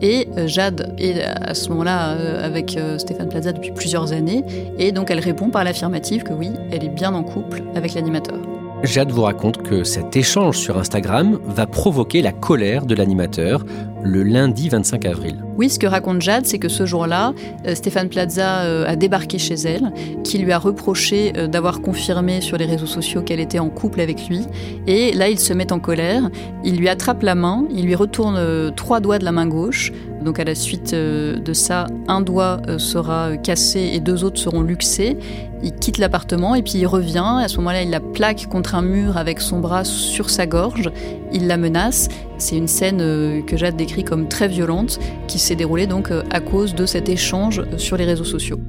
Et 0.00 0.28
Jade 0.46 0.94
est 0.96 1.20
à 1.20 1.52
ce 1.52 1.68
moment-là 1.68 2.42
avec 2.42 2.78
Stéphane 2.96 3.28
Plaza 3.28 3.52
depuis 3.52 3.72
plusieurs 3.72 4.14
années. 4.14 4.44
Et 4.78 4.92
donc 4.92 5.10
elle 5.10 5.20
répond 5.20 5.50
par 5.50 5.62
l'affirmative 5.62 6.22
que 6.22 6.32
oui, 6.32 6.48
elle 6.70 6.84
est 6.84 6.94
bien 6.94 7.12
en 7.12 7.22
couple 7.22 7.62
avec 7.74 7.92
l'animateur. 7.92 8.55
Jade 8.82 9.10
vous 9.10 9.22
raconte 9.22 9.62
que 9.62 9.84
cet 9.84 10.16
échange 10.16 10.58
sur 10.58 10.76
Instagram 10.76 11.38
va 11.44 11.66
provoquer 11.66 12.20
la 12.20 12.32
colère 12.32 12.84
de 12.84 12.94
l'animateur 12.94 13.64
le 14.06 14.22
lundi 14.22 14.68
25 14.68 15.04
avril. 15.04 15.36
Oui, 15.58 15.68
ce 15.68 15.78
que 15.78 15.86
raconte 15.86 16.20
Jade, 16.20 16.46
c'est 16.46 16.58
que 16.58 16.68
ce 16.68 16.86
jour-là, 16.86 17.34
euh, 17.66 17.74
Stéphane 17.74 18.08
Plaza 18.08 18.60
euh, 18.60 18.86
a 18.86 18.94
débarqué 18.94 19.38
chez 19.38 19.54
elle, 19.54 19.92
qui 20.22 20.38
lui 20.38 20.52
a 20.52 20.58
reproché 20.58 21.32
euh, 21.36 21.46
d'avoir 21.48 21.80
confirmé 21.80 22.40
sur 22.40 22.56
les 22.56 22.66
réseaux 22.66 22.86
sociaux 22.86 23.22
qu'elle 23.22 23.40
était 23.40 23.58
en 23.58 23.68
couple 23.68 24.00
avec 24.00 24.28
lui. 24.28 24.46
Et 24.86 25.12
là, 25.12 25.28
il 25.28 25.38
se 25.38 25.52
met 25.52 25.72
en 25.72 25.80
colère, 25.80 26.30
il 26.64 26.76
lui 26.76 26.88
attrape 26.88 27.22
la 27.22 27.34
main, 27.34 27.64
il 27.70 27.86
lui 27.86 27.94
retourne 27.94 28.72
trois 28.76 29.00
doigts 29.00 29.18
de 29.18 29.24
la 29.24 29.32
main 29.32 29.46
gauche. 29.46 29.92
Donc 30.22 30.40
à 30.40 30.44
la 30.44 30.54
suite 30.54 30.94
de 30.94 31.52
ça, 31.52 31.86
un 32.08 32.20
doigt 32.20 32.60
sera 32.78 33.36
cassé 33.36 33.90
et 33.94 34.00
deux 34.00 34.24
autres 34.24 34.40
seront 34.40 34.62
luxés. 34.62 35.16
Il 35.62 35.72
quitte 35.72 35.98
l'appartement 35.98 36.54
et 36.54 36.62
puis 36.62 36.74
il 36.76 36.86
revient. 36.86 37.38
À 37.40 37.48
ce 37.48 37.56
moment-là, 37.58 37.82
il 37.82 37.90
la 37.90 38.00
plaque 38.00 38.46
contre 38.46 38.74
un 38.74 38.82
mur 38.82 39.16
avec 39.16 39.40
son 39.40 39.60
bras 39.60 39.84
sur 39.84 40.30
sa 40.30 40.46
gorge. 40.46 40.90
Il 41.32 41.46
la 41.46 41.56
menace. 41.56 42.08
C'est 42.38 42.56
une 42.56 42.68
scène 42.68 43.44
que 43.46 43.56
Jade 43.56 43.76
décrit 43.76 44.04
comme 44.04 44.28
très 44.28 44.48
violente, 44.48 44.98
qui 45.26 45.38
s'est 45.38 45.56
déroulée 45.56 45.86
donc 45.86 46.10
euh, 46.10 46.22
à 46.30 46.40
cause 46.40 46.74
de 46.74 46.86
cet 46.86 47.08
échange 47.08 47.62
sur 47.76 47.96
les 47.96 48.04
réseaux 48.04 48.24
sociaux. 48.24 48.60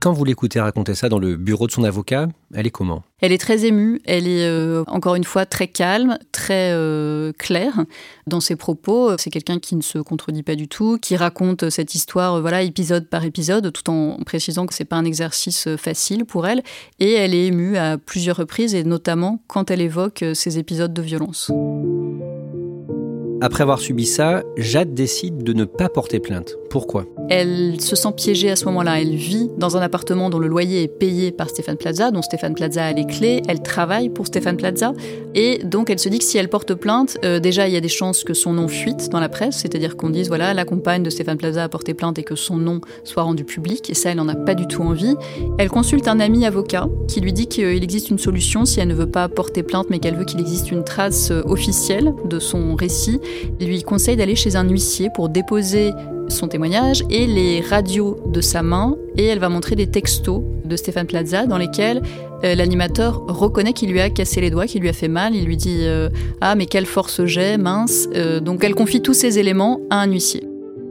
Quand 0.00 0.12
vous 0.12 0.24
l'écoutez 0.24 0.60
raconter 0.60 0.94
ça 0.94 1.08
dans 1.08 1.18
le 1.18 1.36
bureau 1.36 1.66
de 1.66 1.72
son 1.72 1.82
avocat, 1.82 2.28
elle 2.54 2.68
est 2.68 2.70
comment? 2.70 3.02
Elle 3.20 3.32
est 3.32 3.38
très 3.38 3.64
émue, 3.64 4.00
elle 4.04 4.28
est 4.28 4.46
euh, 4.46 4.84
encore 4.86 5.16
une 5.16 5.24
fois 5.24 5.44
très 5.44 5.66
calme, 5.66 6.18
très 6.30 6.70
euh, 6.72 7.32
claire 7.36 7.84
dans 8.28 8.38
ses 8.38 8.54
propos. 8.54 9.18
C'est 9.18 9.30
quelqu'un 9.30 9.58
qui 9.58 9.74
ne 9.74 9.82
se 9.82 9.98
contredit 9.98 10.44
pas 10.44 10.54
du 10.54 10.68
tout, 10.68 10.98
qui 11.02 11.16
raconte 11.16 11.68
cette 11.70 11.96
histoire 11.96 12.40
voilà 12.40 12.62
épisode 12.62 13.08
par 13.08 13.24
épisode 13.24 13.72
tout 13.72 13.90
en 13.90 14.18
précisant 14.24 14.66
que 14.66 14.74
c'est 14.74 14.84
pas 14.84 14.96
un 14.96 15.04
exercice 15.04 15.68
facile 15.76 16.24
pour 16.26 16.46
elle 16.46 16.62
et 17.00 17.14
elle 17.14 17.34
est 17.34 17.46
émue 17.46 17.76
à 17.76 17.98
plusieurs 17.98 18.36
reprises 18.36 18.76
et 18.76 18.84
notamment 18.84 19.42
quand 19.48 19.72
elle 19.72 19.80
évoque 19.80 20.24
ces 20.34 20.58
épisodes 20.58 20.94
de 20.94 21.02
violence. 21.02 21.50
Après 23.40 23.62
avoir 23.62 23.78
subi 23.78 24.04
ça, 24.04 24.42
Jade 24.56 24.94
décide 24.94 25.44
de 25.44 25.52
ne 25.52 25.64
pas 25.64 25.88
porter 25.88 26.18
plainte. 26.18 26.56
Pourquoi? 26.70 27.06
Elle 27.30 27.80
se 27.80 27.94
sent 27.94 28.08
piégée 28.16 28.50
à 28.50 28.56
ce 28.56 28.64
moment-là. 28.66 29.00
Elle 29.00 29.14
vit 29.14 29.48
dans 29.56 29.76
un 29.76 29.80
appartement 29.80 30.28
dont 30.28 30.40
le 30.40 30.48
loyer 30.48 30.82
est 30.82 30.88
payé 30.88 31.30
par 31.30 31.48
Stéphane 31.48 31.76
Plaza, 31.76 32.10
dont 32.10 32.20
Stéphane 32.20 32.54
Plaza 32.54 32.84
a 32.84 32.92
les 32.92 33.06
clés. 33.06 33.42
Elle 33.48 33.62
travaille 33.62 34.08
pour 34.08 34.26
Stéphane 34.26 34.56
Plaza. 34.56 34.92
Et 35.34 35.58
donc 35.58 35.88
elle 35.88 36.00
se 36.00 36.08
dit 36.08 36.18
que 36.18 36.24
si 36.24 36.36
elle 36.36 36.48
porte 36.48 36.74
plainte, 36.74 37.16
euh, 37.24 37.38
déjà 37.38 37.68
il 37.68 37.74
y 37.74 37.76
a 37.76 37.80
des 37.80 37.88
chances 37.88 38.24
que 38.24 38.34
son 38.34 38.54
nom 38.54 38.66
fuite 38.66 39.08
dans 39.10 39.20
la 39.20 39.28
presse, 39.28 39.58
c'est-à-dire 39.58 39.96
qu'on 39.96 40.10
dise 40.10 40.28
voilà, 40.28 40.52
la 40.52 40.64
compagne 40.64 41.04
de 41.04 41.10
Stéphane 41.10 41.38
Plaza 41.38 41.62
a 41.64 41.68
porté 41.68 41.94
plainte 41.94 42.18
et 42.18 42.24
que 42.24 42.34
son 42.34 42.56
nom 42.56 42.80
soit 43.04 43.22
rendu 43.22 43.44
public. 43.44 43.88
Et 43.88 43.94
ça, 43.94 44.10
elle 44.10 44.16
n'en 44.16 44.28
a 44.28 44.36
pas 44.36 44.54
du 44.54 44.66
tout 44.66 44.82
envie. 44.82 45.14
Elle 45.58 45.70
consulte 45.70 46.08
un 46.08 46.18
ami 46.18 46.44
avocat 46.44 46.88
qui 47.06 47.20
lui 47.20 47.32
dit 47.32 47.46
qu'il 47.46 47.84
existe 47.84 48.10
une 48.10 48.18
solution 48.18 48.64
si 48.64 48.80
elle 48.80 48.88
ne 48.88 48.94
veut 48.94 49.10
pas 49.10 49.28
porter 49.28 49.62
plainte, 49.62 49.90
mais 49.90 50.00
qu'elle 50.00 50.16
veut 50.16 50.24
qu'il 50.24 50.40
existe 50.40 50.72
une 50.72 50.82
trace 50.82 51.30
euh, 51.30 51.42
officielle 51.46 52.12
de 52.24 52.40
son 52.40 52.74
récit 52.74 53.20
lui 53.60 53.82
conseille 53.82 54.16
d'aller 54.16 54.36
chez 54.36 54.56
un 54.56 54.68
huissier 54.68 55.08
pour 55.14 55.28
déposer 55.28 55.92
son 56.28 56.48
témoignage 56.48 57.04
et 57.10 57.26
les 57.26 57.60
radios 57.60 58.18
de 58.26 58.40
sa 58.40 58.62
main 58.62 58.96
et 59.16 59.24
elle 59.24 59.38
va 59.38 59.48
montrer 59.48 59.76
des 59.76 59.86
textos 59.86 60.42
de 60.64 60.76
Stéphane 60.76 61.06
Plaza 61.06 61.46
dans 61.46 61.58
lesquels 61.58 62.02
euh, 62.44 62.54
l'animateur 62.54 63.24
reconnaît 63.26 63.72
qu'il 63.72 63.90
lui 63.90 64.00
a 64.00 64.10
cassé 64.10 64.40
les 64.40 64.50
doigts, 64.50 64.66
qu'il 64.66 64.82
lui 64.82 64.88
a 64.88 64.92
fait 64.92 65.08
mal. 65.08 65.34
Il 65.34 65.44
lui 65.44 65.56
dit 65.56 65.80
euh, 65.82 66.08
Ah, 66.40 66.54
mais 66.54 66.66
quelle 66.66 66.86
force 66.86 67.24
j'ai, 67.24 67.56
mince. 67.56 68.08
Euh, 68.14 68.40
donc 68.40 68.62
elle 68.62 68.74
confie 68.74 69.00
tous 69.00 69.14
ces 69.14 69.38
éléments 69.38 69.80
à 69.90 70.02
un 70.02 70.06
huissier. 70.06 70.44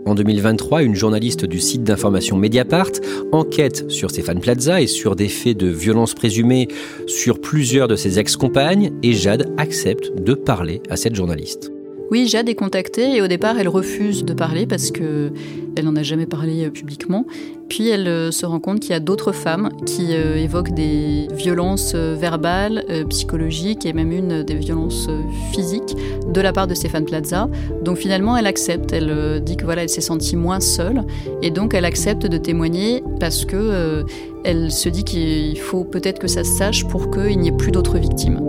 En 0.06 0.16
2023, 0.16 0.84
une 0.84 0.96
journaliste 0.96 1.44
du 1.46 1.60
site 1.60 1.84
d'information 1.84 2.38
Mediapart 2.38 2.92
enquête 3.34 3.92
sur 3.92 4.10
Stéphane 4.10 4.40
Plaza 4.40 4.82
et 4.82 4.88
sur 4.88 5.18
des 5.18 5.28
faits 5.28 5.58
de 5.58 5.68
violence 5.68 6.14
présumée 6.14 6.70
sur 7.08 7.42
plusieurs 7.42 7.90
de 7.90 7.98
ses 7.98 8.18
ex-compagnes 8.18 8.94
et 9.04 9.12
Jade 9.12 9.54
accepte 9.58 10.14
de 10.18 10.34
parler 10.34 10.82
à 10.90 10.96
cette 10.96 11.16
journaliste. 11.16 11.72
Oui, 12.10 12.26
Jade 12.28 12.48
est 12.48 12.56
contactée 12.56 13.18
et 13.18 13.22
au 13.22 13.28
départ 13.28 13.60
elle 13.60 13.68
refuse 13.68 14.24
de 14.24 14.34
parler 14.34 14.66
parce 14.66 14.92
que 14.92 15.32
elle 15.76 15.84
n'en 15.84 15.96
a 15.98 16.04
jamais 16.04 16.26
parlé 16.26 16.66
euh, 16.66 16.70
publiquement. 16.70 17.26
Puis 17.68 17.90
elle 17.90 18.08
euh, 18.08 18.32
se 18.32 18.46
rend 18.46 18.62
compte 18.62 18.80
qu'il 18.80 18.92
y 18.92 18.94
a 18.94 19.02
d'autres 19.02 19.34
femmes 19.34 19.70
qui 19.86 20.08
euh, 20.12 20.38
évoquent 20.38 20.74
des 20.74 21.28
violences 21.34 21.96
verbales, 21.96 22.86
psychologiques 23.10 23.86
et 23.86 23.92
même 23.92 24.14
une 24.14 24.44
des 24.44 24.56
violences 24.56 25.10
physiques 25.52 25.96
de 26.34 26.40
la 26.40 26.54
part 26.54 26.68
de 26.68 26.74
Stéphane 26.74 27.04
Plaza. 27.04 27.50
Donc 27.84 27.98
finalement 27.98 28.38
elle 28.38 28.48
accepte, 28.48 28.94
elle 28.94 29.42
dit 29.44 29.58
que 29.58 29.66
voilà 29.66 29.84
elle 29.84 29.90
s'est 29.90 30.02
sentie 30.02 30.38
moins 30.38 30.62
seule 30.62 31.04
et 31.42 31.52
donc 31.52 31.74
elle 31.74 31.86
accepte 31.86 32.26
de 32.26 32.38
témoigner 32.38 33.04
parce 33.20 33.44
que 33.44 34.06
elle 34.46 34.72
se 34.72 34.88
dit 34.88 35.04
qu'il 35.04 35.60
faut 35.60 35.84
peut-être 35.84 36.20
que 36.20 36.28
ça 36.28 36.46
se 36.46 36.52
sache 36.52 36.88
pour 36.88 37.12
qu'il 37.12 37.38
n'y 37.40 37.50
ait 37.50 37.58
plus 37.58 37.72
d'autres 37.72 37.98
victimes. 37.98 38.40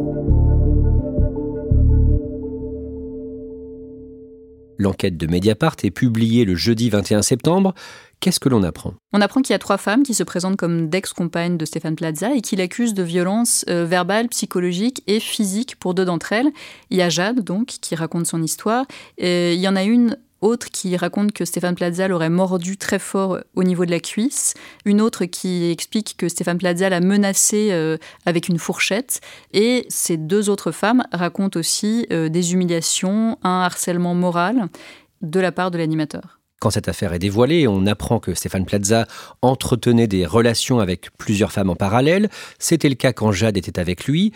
L'enquête 4.78 5.16
de 5.16 5.26
Mediapart 5.26 5.76
est 5.82 5.90
publiée 5.90 6.44
le 6.44 6.54
jeudi 6.54 6.88
21 6.88 7.22
septembre. 7.22 7.74
Qu'est-ce 8.20 8.40
que 8.40 8.48
l'on 8.48 8.62
apprend? 8.62 8.94
On 9.12 9.20
apprend 9.20 9.42
qu'il 9.42 9.52
y 9.52 9.56
a 9.56 9.58
trois 9.58 9.76
femmes 9.76 10.02
qui 10.02 10.14
se 10.14 10.22
présentent 10.22 10.56
comme 10.56 10.88
d'ex-compagnes 10.88 11.56
de 11.56 11.64
Stéphane 11.64 11.96
Plaza 11.96 12.34
et 12.34 12.40
qui 12.40 12.56
l'accusent 12.56 12.94
de 12.94 13.02
violences 13.02 13.64
euh, 13.68 13.84
verbales, 13.84 14.28
psychologiques 14.28 15.02
et 15.06 15.20
physiques 15.20 15.76
pour 15.76 15.94
deux 15.94 16.04
d'entre 16.04 16.32
elles. 16.32 16.50
Il 16.90 16.96
y 16.96 17.02
a 17.02 17.08
Jade, 17.08 17.40
donc, 17.40 17.66
qui 17.66 17.94
raconte 17.94 18.26
son 18.26 18.42
histoire. 18.42 18.86
Il 19.18 19.54
y 19.54 19.68
en 19.68 19.76
a 19.76 19.82
une 19.82 20.16
autre 20.40 20.68
qui 20.70 20.96
raconte 20.96 21.32
que 21.32 21.44
Stéphane 21.44 21.74
Plaza 21.74 22.08
l'aurait 22.08 22.30
mordu 22.30 22.76
très 22.76 22.98
fort 22.98 23.38
au 23.54 23.64
niveau 23.64 23.84
de 23.84 23.90
la 23.90 24.00
cuisse, 24.00 24.54
une 24.84 25.00
autre 25.00 25.24
qui 25.24 25.70
explique 25.70 26.16
que 26.16 26.28
Stéphane 26.28 26.58
Plaza 26.58 26.88
l'a 26.88 27.00
menacé 27.00 27.68
euh, 27.72 27.96
avec 28.26 28.48
une 28.48 28.58
fourchette, 28.58 29.20
et 29.52 29.86
ces 29.88 30.16
deux 30.16 30.48
autres 30.48 30.72
femmes 30.72 31.02
racontent 31.12 31.58
aussi 31.58 32.06
euh, 32.12 32.28
des 32.28 32.52
humiliations, 32.52 33.38
un 33.42 33.62
harcèlement 33.62 34.14
moral 34.14 34.68
de 35.22 35.40
la 35.40 35.52
part 35.52 35.70
de 35.70 35.78
l'animateur. 35.78 36.38
Quand 36.60 36.70
cette 36.70 36.88
affaire 36.88 37.12
est 37.12 37.20
dévoilée, 37.20 37.68
on 37.68 37.86
apprend 37.86 38.18
que 38.18 38.34
Stéphane 38.34 38.66
Plaza 38.66 39.06
entretenait 39.42 40.08
des 40.08 40.26
relations 40.26 40.80
avec 40.80 41.10
plusieurs 41.16 41.52
femmes 41.52 41.70
en 41.70 41.76
parallèle. 41.76 42.28
C'était 42.58 42.88
le 42.88 42.96
cas 42.96 43.12
quand 43.12 43.30
Jade 43.30 43.56
était 43.56 43.78
avec 43.78 44.06
lui. 44.06 44.32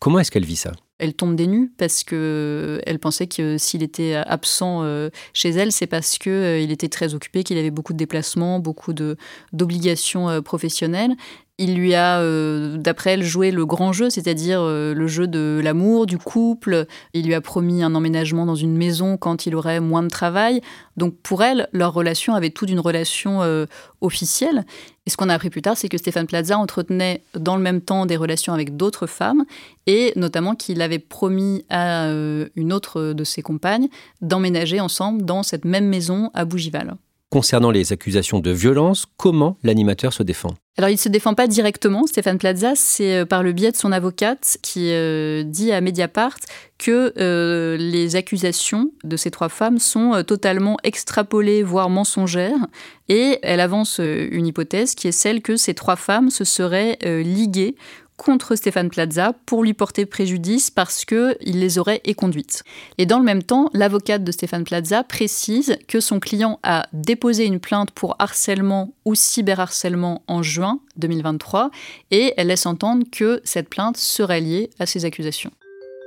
Comment 0.00 0.18
est-ce 0.18 0.32
qu'elle 0.32 0.44
vit 0.44 0.56
ça? 0.56 0.72
Elle 1.00 1.14
tombe 1.14 1.34
des 1.34 1.46
nues 1.46 1.72
parce 1.78 2.04
que 2.04 2.80
elle 2.86 2.98
pensait 2.98 3.26
que 3.26 3.58
s'il 3.58 3.82
était 3.82 4.14
absent 4.14 4.82
euh, 4.84 5.08
chez 5.32 5.48
elle, 5.48 5.72
c'est 5.72 5.86
parce 5.86 6.18
que 6.18 6.30
euh, 6.30 6.60
il 6.60 6.70
était 6.70 6.88
très 6.88 7.14
occupé, 7.14 7.42
qu'il 7.42 7.58
avait 7.58 7.70
beaucoup 7.70 7.94
de 7.94 7.98
déplacements, 7.98 8.60
beaucoup 8.60 8.92
d'obligations 8.92 10.28
euh, 10.28 10.40
professionnelles 10.42 11.16
il 11.60 11.74
lui 11.74 11.94
a, 11.94 12.20
euh, 12.20 12.78
d'après 12.78 13.10
elle, 13.10 13.22
joué 13.22 13.50
le 13.50 13.66
grand 13.66 13.92
jeu, 13.92 14.08
c'est-à-dire 14.08 14.62
euh, 14.62 14.94
le 14.94 15.06
jeu 15.06 15.26
de 15.26 15.60
l'amour, 15.62 16.06
du 16.06 16.16
couple. 16.16 16.86
Il 17.12 17.26
lui 17.26 17.34
a 17.34 17.42
promis 17.42 17.82
un 17.82 17.94
emménagement 17.94 18.46
dans 18.46 18.54
une 18.54 18.74
maison 18.74 19.18
quand 19.18 19.44
il 19.44 19.54
aurait 19.54 19.78
moins 19.78 20.02
de 20.02 20.08
travail. 20.08 20.62
Donc 20.96 21.16
pour 21.22 21.42
elle, 21.42 21.68
leur 21.72 21.92
relation 21.92 22.34
avait 22.34 22.48
tout 22.48 22.64
d'une 22.64 22.80
relation 22.80 23.42
euh, 23.42 23.66
officielle. 24.00 24.64
Et 25.04 25.10
ce 25.10 25.18
qu'on 25.18 25.28
a 25.28 25.34
appris 25.34 25.50
plus 25.50 25.60
tard, 25.60 25.76
c'est 25.76 25.90
que 25.90 25.98
Stéphane 25.98 26.26
Plaza 26.26 26.58
entretenait 26.58 27.22
dans 27.38 27.56
le 27.56 27.62
même 27.62 27.82
temps 27.82 28.06
des 28.06 28.16
relations 28.16 28.54
avec 28.54 28.78
d'autres 28.78 29.06
femmes, 29.06 29.44
et 29.86 30.14
notamment 30.16 30.54
qu'il 30.54 30.80
avait 30.80 30.98
promis 30.98 31.64
à 31.68 32.06
une 32.10 32.72
autre 32.72 33.12
de 33.12 33.24
ses 33.24 33.42
compagnes 33.42 33.88
d'emménager 34.20 34.78
ensemble 34.78 35.24
dans 35.24 35.42
cette 35.42 35.64
même 35.64 35.86
maison 35.86 36.30
à 36.34 36.44
Bougival. 36.44 36.96
Concernant 37.30 37.70
les 37.70 37.92
accusations 37.92 38.40
de 38.40 38.50
violence, 38.50 39.06
comment 39.16 39.56
l'animateur 39.62 40.12
se 40.12 40.24
défend? 40.24 40.50
Alors, 40.76 40.90
il 40.90 40.94
ne 40.94 40.98
se 40.98 41.08
défend 41.08 41.34
pas 41.34 41.46
directement, 41.46 42.04
Stéphane 42.08 42.38
Plaza, 42.38 42.72
c'est 42.74 43.18
euh, 43.18 43.24
par 43.24 43.44
le 43.44 43.52
biais 43.52 43.70
de 43.70 43.76
son 43.76 43.92
avocate 43.92 44.58
qui 44.62 44.90
euh, 44.90 45.44
dit 45.44 45.70
à 45.70 45.80
Mediapart 45.80 46.38
que 46.78 47.12
euh, 47.18 47.76
les 47.76 48.16
accusations 48.16 48.90
de 49.04 49.16
ces 49.16 49.30
trois 49.30 49.48
femmes 49.48 49.78
sont 49.78 50.24
totalement 50.26 50.76
extrapolées, 50.82 51.62
voire 51.62 51.88
mensongères. 51.88 52.66
Et 53.08 53.38
elle 53.42 53.60
avance 53.60 54.00
une 54.00 54.46
hypothèse 54.46 54.96
qui 54.96 55.06
est 55.06 55.12
celle 55.12 55.40
que 55.40 55.56
ces 55.56 55.74
trois 55.74 55.96
femmes 55.96 56.30
se 56.30 56.44
seraient 56.44 56.98
liguées 57.02 57.76
contre 58.20 58.54
Stéphane 58.54 58.90
Plaza 58.90 59.32
pour 59.46 59.64
lui 59.64 59.72
porter 59.72 60.04
préjudice 60.04 60.70
parce 60.70 61.06
qu'il 61.06 61.36
les 61.40 61.78
aurait 61.78 62.02
éconduites. 62.04 62.62
Et 62.98 63.06
dans 63.06 63.18
le 63.18 63.24
même 63.24 63.42
temps, 63.42 63.70
l'avocate 63.72 64.24
de 64.24 64.30
Stéphane 64.30 64.64
Plaza 64.64 65.02
précise 65.04 65.78
que 65.88 66.00
son 66.00 66.20
client 66.20 66.60
a 66.62 66.86
déposé 66.92 67.46
une 67.46 67.60
plainte 67.60 67.92
pour 67.92 68.16
harcèlement 68.18 68.92
ou 69.06 69.14
cyberharcèlement 69.14 70.22
en 70.26 70.42
juin 70.42 70.80
2023 70.98 71.70
et 72.10 72.34
elle 72.36 72.48
laisse 72.48 72.66
entendre 72.66 73.06
que 73.10 73.40
cette 73.44 73.70
plainte 73.70 73.96
serait 73.96 74.42
liée 74.42 74.70
à 74.78 74.84
ces 74.84 75.06
accusations. 75.06 75.50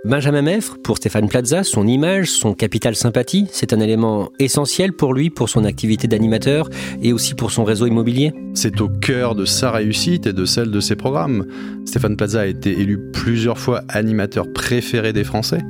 Benjamin 0.05 0.41
Meffre, 0.41 0.77
pour 0.83 0.98
Stéphane 0.98 1.29
Plaza, 1.29 1.63
son 1.63 1.88
image, 1.88 2.29
son 2.29 2.53
capital 2.53 2.93
sympathie, 2.93 3.48
c'est 3.51 3.72
un 3.72 3.79
élément 3.79 4.33
essentiel 4.38 4.91
pour 4.91 5.13
lui, 5.13 5.29
pour 5.29 5.48
son 5.48 5.63
activité 5.63 6.10
d'animateur 6.10 6.69
et 7.01 7.13
aussi 7.13 7.36
pour 7.36 7.51
son 7.51 7.63
réseau 7.63 7.86
immobilier. 7.86 8.33
C'est 8.53 8.81
au 8.81 8.89
cœur 8.89 9.33
de 9.33 9.45
sa 9.45 9.72
réussite 9.72 10.27
et 10.27 10.33
de 10.33 10.43
celle 10.43 10.72
de 10.72 10.81
ses 10.81 10.98
programmes. 10.98 11.45
Stéphane 11.86 12.17
Plaza 12.17 12.41
a 12.41 12.45
été 12.48 12.72
élu 12.72 13.00
plusieurs 13.13 13.57
fois 13.57 13.83
animateur 13.88 14.51
préféré 14.51 15.13
des 15.13 15.24
Français. 15.24 15.62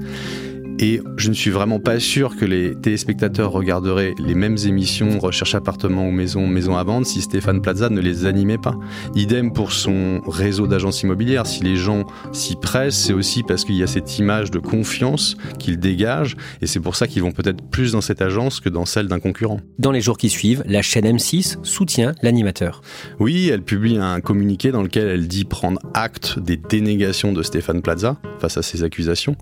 Et 0.84 1.02
je 1.16 1.30
ne 1.30 1.34
suis 1.34 1.50
vraiment 1.50 1.80
pas 1.80 2.00
sûr 2.00 2.36
que 2.36 2.44
les 2.44 2.76
téléspectateurs 2.76 3.52
regarderaient 3.52 4.14
les 4.20 4.36
mêmes 4.36 4.58
émissions 4.66 5.18
Recherche 5.18 5.56
appartement 5.56 6.06
ou 6.10 6.12
maison, 6.12 6.46
maison 6.46 6.76
à 6.76 6.84
vendre 6.84 7.06
si 7.06 7.22
Stéphane 7.22 7.62
Plaza 7.62 7.90
ne 7.90 8.02
les 8.02 8.26
animait 8.26 8.58
pas. 8.58 8.76
Idem 9.16 9.54
pour 9.54 9.72
son 9.72 10.20
réseau 10.28 10.68
d'agences 10.68 11.02
immobilières. 11.04 11.48
Si 11.48 11.64
les 11.64 11.78
gens 11.78 12.04
s'y 12.34 12.58
pressent, 12.58 12.98
c'est 12.98 13.14
aussi 13.14 13.44
parce 13.44 13.64
qu'il 13.64 13.76
y 13.76 13.84
a 13.84 13.88
cette 13.88 14.20
image 14.20 14.52
de 14.52 14.60
confiance 14.60 15.38
qu'il 15.58 15.80
dégage 15.80 16.36
et 16.62 16.68
c'est 16.68 16.82
pour 16.82 16.98
ça 16.98 17.08
qu'ils 17.08 17.22
vont 17.22 17.32
peut-être 17.32 17.64
plus 17.70 17.94
dans 17.94 18.02
cette 18.02 18.22
agence 18.22 18.60
que 18.60 18.68
dans 18.68 18.86
celle 18.86 19.08
d'un 19.08 19.22
concurrent. 19.22 19.62
Dans 19.80 19.92
les 19.92 20.02
jours 20.02 20.18
qui 20.18 20.30
suivent, 20.30 20.64
la 20.66 20.82
chaîne 20.82 21.06
M6 21.06 21.60
soutient 21.64 22.14
l'animateur. 22.22 22.82
Oui, 23.22 23.48
elle 23.48 23.62
publie 23.62 23.98
un 24.00 24.20
communiqué 24.20 24.72
dans 24.72 24.84
lequel 24.84 25.08
elle 25.08 25.30
dit 25.30 25.46
prendre 25.46 25.80
acte 25.94 26.40
des 26.40 26.58
dénégations 26.58 27.32
de 27.32 27.42
Stéphane 27.42 27.82
Plaza 27.82 28.18
face 28.40 28.58
à 28.58 28.62
ces 28.62 28.84
accusations 28.84 29.38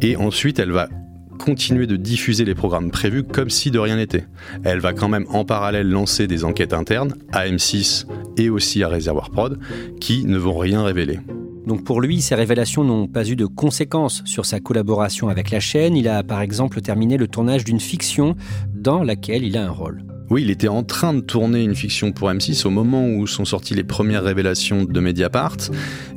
et 0.00 0.14
ensuite 0.14 0.60
elle 0.60 0.66
elle 0.66 0.72
va 0.76 0.90
continuer 1.38 1.86
de 1.86 1.96
diffuser 1.96 2.44
les 2.44 2.54
programmes 2.54 2.90
prévus 2.90 3.22
comme 3.22 3.48
si 3.48 3.70
de 3.70 3.78
rien 3.78 3.96
n'était. 3.96 4.26
Elle 4.62 4.80
va 4.80 4.92
quand 4.92 5.08
même 5.08 5.24
en 5.30 5.46
parallèle 5.46 5.88
lancer 5.88 6.26
des 6.26 6.44
enquêtes 6.44 6.74
internes 6.74 7.14
à 7.32 7.46
M6 7.46 8.06
et 8.36 8.50
aussi 8.50 8.82
à 8.82 8.88
Réservoir 8.88 9.30
Prod 9.30 9.58
qui 9.98 10.26
ne 10.26 10.36
vont 10.36 10.58
rien 10.58 10.84
révéler. 10.84 11.18
Donc 11.66 11.82
pour 11.82 12.02
lui, 12.02 12.20
ces 12.20 12.34
révélations 12.34 12.84
n'ont 12.84 13.08
pas 13.08 13.26
eu 13.26 13.36
de 13.36 13.46
conséquences 13.46 14.22
sur 14.26 14.44
sa 14.44 14.60
collaboration 14.60 15.30
avec 15.30 15.50
la 15.50 15.60
chaîne. 15.60 15.96
Il 15.96 16.08
a 16.08 16.22
par 16.22 16.42
exemple 16.42 16.82
terminé 16.82 17.16
le 17.16 17.26
tournage 17.26 17.64
d'une 17.64 17.80
fiction 17.80 18.36
dans 18.74 19.02
laquelle 19.02 19.42
il 19.42 19.56
a 19.56 19.64
un 19.64 19.70
rôle. 19.70 20.04
Oui, 20.28 20.42
il 20.42 20.50
était 20.50 20.68
en 20.68 20.82
train 20.82 21.14
de 21.14 21.20
tourner 21.20 21.62
une 21.62 21.74
fiction 21.76 22.10
pour 22.10 22.28
M6 22.28 22.66
au 22.66 22.70
moment 22.70 23.08
où 23.08 23.26
sont 23.26 23.44
sorties 23.44 23.74
les 23.74 23.84
premières 23.84 24.24
révélations 24.24 24.84
de 24.84 25.00
Mediapart. 25.00 25.56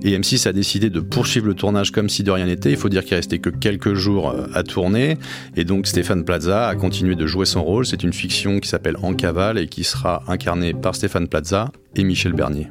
Et 0.04 0.18
M6 0.18 0.48
a 0.48 0.54
décidé 0.54 0.90
de 0.90 1.00
poursuivre 1.00 1.46
le 1.46 1.54
tournage 1.54 1.92
comme 1.92 2.10
si 2.10 2.24
de 2.24 2.32
rien 2.32 2.48
n'était. 2.48 2.72
Il 2.72 2.78
faut 2.78 2.90
dire 2.90 3.06
qu'il 3.06 3.16
restait 3.16 3.40
que 3.40 3.50
quelques 3.50 3.94
jours 3.94 4.32
euh, 4.32 4.48
à 4.54 4.64
tourner. 4.64 5.18
Et 5.56 5.64
donc 5.64 5.86
Stéphane 5.86 6.26
Plaza 6.26 6.68
a 6.68 6.76
continué 6.76 7.16
de 7.16 7.28
jouer 7.28 7.46
son 7.46 7.64
rôle. 7.64 7.86
C'est 7.86 8.04
une 8.04 8.14
fiction 8.14 8.60
qui 8.60 8.68
s'appelle 8.68 8.98
En 9.04 9.14
cavale 9.14 9.60
et 9.60 9.68
qui 9.68 9.84
sera 9.84 10.24
incarnée 10.28 10.74
par 10.74 10.96
Stéphane 10.96 11.28
Plaza 11.28 11.72
et 11.96 12.04
Michel 12.04 12.34
Bernier. 12.34 12.68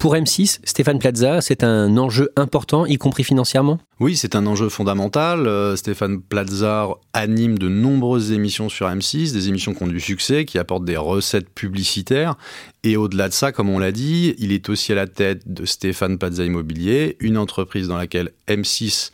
Pour 0.00 0.14
M6, 0.14 0.60
Stéphane 0.64 0.98
Plaza, 0.98 1.42
c'est 1.42 1.62
un 1.62 1.98
enjeu 1.98 2.30
important, 2.34 2.86
y 2.86 2.96
compris 2.96 3.22
financièrement? 3.22 3.78
Oui, 4.00 4.16
c'est 4.16 4.34
un 4.34 4.46
enjeu 4.46 4.70
fondamental. 4.70 5.46
Euh, 5.46 5.76
Stéphane 5.76 6.22
Plaza 6.22 6.88
anime 7.12 7.58
de 7.58 7.68
nombreuses 7.68 8.32
émissions 8.32 8.70
sur 8.70 8.88
M6, 8.88 9.34
des 9.34 9.50
émissions 9.50 9.74
qui 9.74 9.82
ont 9.82 9.86
du 9.86 10.00
succès, 10.00 10.46
qui 10.46 10.56
apportent 10.56 10.86
des 10.86 10.96
recettes 10.96 11.50
publicitaires. 11.50 12.36
Et 12.82 12.96
au-delà 12.96 13.28
de 13.28 13.34
ça, 13.34 13.52
comme 13.52 13.68
on 13.68 13.78
l'a 13.78 13.92
dit, 13.92 14.34
il 14.38 14.52
est 14.52 14.70
aussi 14.70 14.90
à 14.92 14.94
la 14.94 15.06
tête 15.06 15.52
de 15.52 15.66
Stéphane 15.66 16.16
Plaza 16.16 16.46
Immobilier, 16.46 17.18
une 17.20 17.36
entreprise 17.36 17.86
dans 17.86 17.98
laquelle 17.98 18.30
M6 18.48 19.10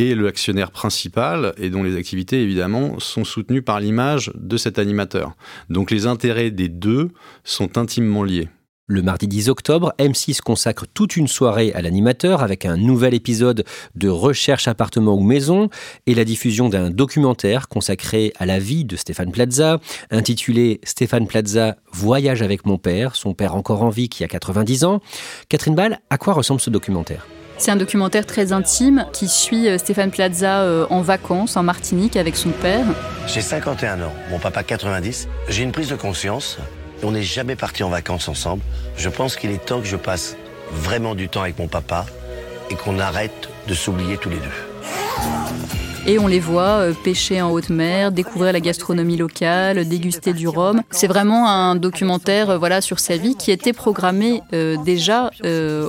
est 0.00 0.16
l'actionnaire 0.16 0.72
principal 0.72 1.54
et 1.58 1.70
dont 1.70 1.84
les 1.84 1.96
activités, 1.96 2.42
évidemment, 2.42 2.98
sont 2.98 3.22
soutenues 3.22 3.62
par 3.62 3.78
l'image 3.78 4.32
de 4.34 4.56
cet 4.56 4.80
animateur. 4.80 5.36
Donc 5.70 5.92
les 5.92 6.08
intérêts 6.08 6.50
des 6.50 6.68
deux 6.68 7.10
sont 7.44 7.78
intimement 7.78 8.24
liés. 8.24 8.48
Le 8.86 9.00
mardi 9.00 9.26
10 9.26 9.48
octobre, 9.48 9.94
M6 9.98 10.42
consacre 10.42 10.84
toute 10.92 11.16
une 11.16 11.26
soirée 11.26 11.72
à 11.72 11.80
l'animateur 11.80 12.42
avec 12.42 12.66
un 12.66 12.76
nouvel 12.76 13.14
épisode 13.14 13.64
de 13.94 14.10
Recherche 14.10 14.68
appartement 14.68 15.14
ou 15.14 15.22
maison 15.22 15.70
et 16.06 16.14
la 16.14 16.26
diffusion 16.26 16.68
d'un 16.68 16.90
documentaire 16.90 17.68
consacré 17.68 18.34
à 18.38 18.44
la 18.44 18.58
vie 18.58 18.84
de 18.84 18.96
Stéphane 18.96 19.32
Plaza, 19.32 19.78
intitulé 20.10 20.82
Stéphane 20.84 21.26
Plaza 21.26 21.76
Voyage 21.92 22.42
avec 22.42 22.66
mon 22.66 22.76
père, 22.76 23.16
son 23.16 23.32
père 23.32 23.54
encore 23.54 23.82
en 23.82 23.88
vie 23.88 24.10
qui 24.10 24.22
a 24.22 24.28
90 24.28 24.84
ans. 24.84 25.00
Catherine 25.48 25.74
Ball, 25.74 26.00
à 26.10 26.18
quoi 26.18 26.34
ressemble 26.34 26.60
ce 26.60 26.68
documentaire? 26.68 27.26
C'est 27.56 27.70
un 27.70 27.76
documentaire 27.76 28.26
très 28.26 28.52
intime 28.52 29.06
qui 29.14 29.28
suit 29.28 29.66
euh, 29.66 29.78
Stéphane 29.78 30.10
Plaza 30.10 30.60
euh, 30.60 30.86
en 30.90 31.00
vacances 31.00 31.56
en 31.56 31.62
Martinique 31.62 32.16
avec 32.16 32.36
son 32.36 32.50
père. 32.50 32.84
J'ai 33.28 33.40
51 33.40 34.02
ans, 34.02 34.12
mon 34.30 34.38
papa 34.38 34.62
90. 34.62 35.26
J'ai 35.48 35.62
une 35.62 35.72
prise 35.72 35.88
de 35.88 35.96
conscience 35.96 36.58
on 37.04 37.12
n'est 37.12 37.22
jamais 37.22 37.56
parti 37.56 37.82
en 37.82 37.90
vacances 37.90 38.28
ensemble. 38.28 38.62
Je 38.96 39.08
pense 39.08 39.36
qu'il 39.36 39.50
est 39.50 39.64
temps 39.64 39.80
que 39.80 39.86
je 39.86 39.96
passe 39.96 40.36
vraiment 40.72 41.14
du 41.14 41.28
temps 41.28 41.42
avec 41.42 41.58
mon 41.58 41.68
papa 41.68 42.06
et 42.70 42.74
qu'on 42.74 42.98
arrête 42.98 43.48
de 43.68 43.74
s'oublier 43.74 44.16
tous 44.16 44.30
les 44.30 44.38
deux. 44.38 44.74
Et 46.06 46.18
on 46.18 46.26
les 46.26 46.40
voit 46.40 46.80
euh, 46.80 46.92
pêcher 46.92 47.40
en 47.40 47.50
haute 47.50 47.70
mer, 47.70 48.12
découvrir 48.12 48.52
la 48.52 48.60
gastronomie 48.60 49.16
locale, 49.16 49.88
déguster 49.88 50.34
du 50.34 50.48
rhum. 50.48 50.82
C'est 50.90 51.06
vraiment 51.06 51.48
un 51.48 51.76
documentaire 51.76 52.50
euh, 52.50 52.58
voilà, 52.58 52.82
sur 52.82 52.98
sa 52.98 53.16
vie 53.16 53.36
qui 53.36 53.50
était 53.50 53.72
programmé 53.72 54.42
euh, 54.52 54.76
déjà 54.84 55.30